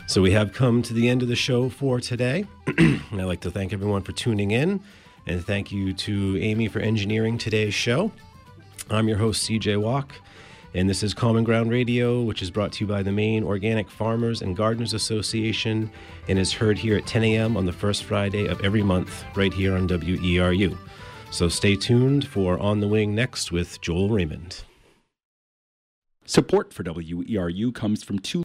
[0.05, 2.45] So we have come to the end of the show for today.
[2.67, 4.79] I'd like to thank everyone for tuning in,
[5.25, 8.11] and thank you to Amy for engineering today's show.
[8.91, 10.11] I'm your host, CJ Walke.
[10.75, 13.91] And this is Common Ground Radio, which is brought to you by the Maine Organic
[13.91, 15.91] Farmers and Gardeners Association
[16.27, 17.55] and is heard here at 10 a.m.
[17.55, 20.75] on the first Friday of every month, right here on WERU.
[21.29, 24.63] So stay tuned for On the Wing next with Joel Raymond.
[26.25, 28.41] Support for WERU comes from two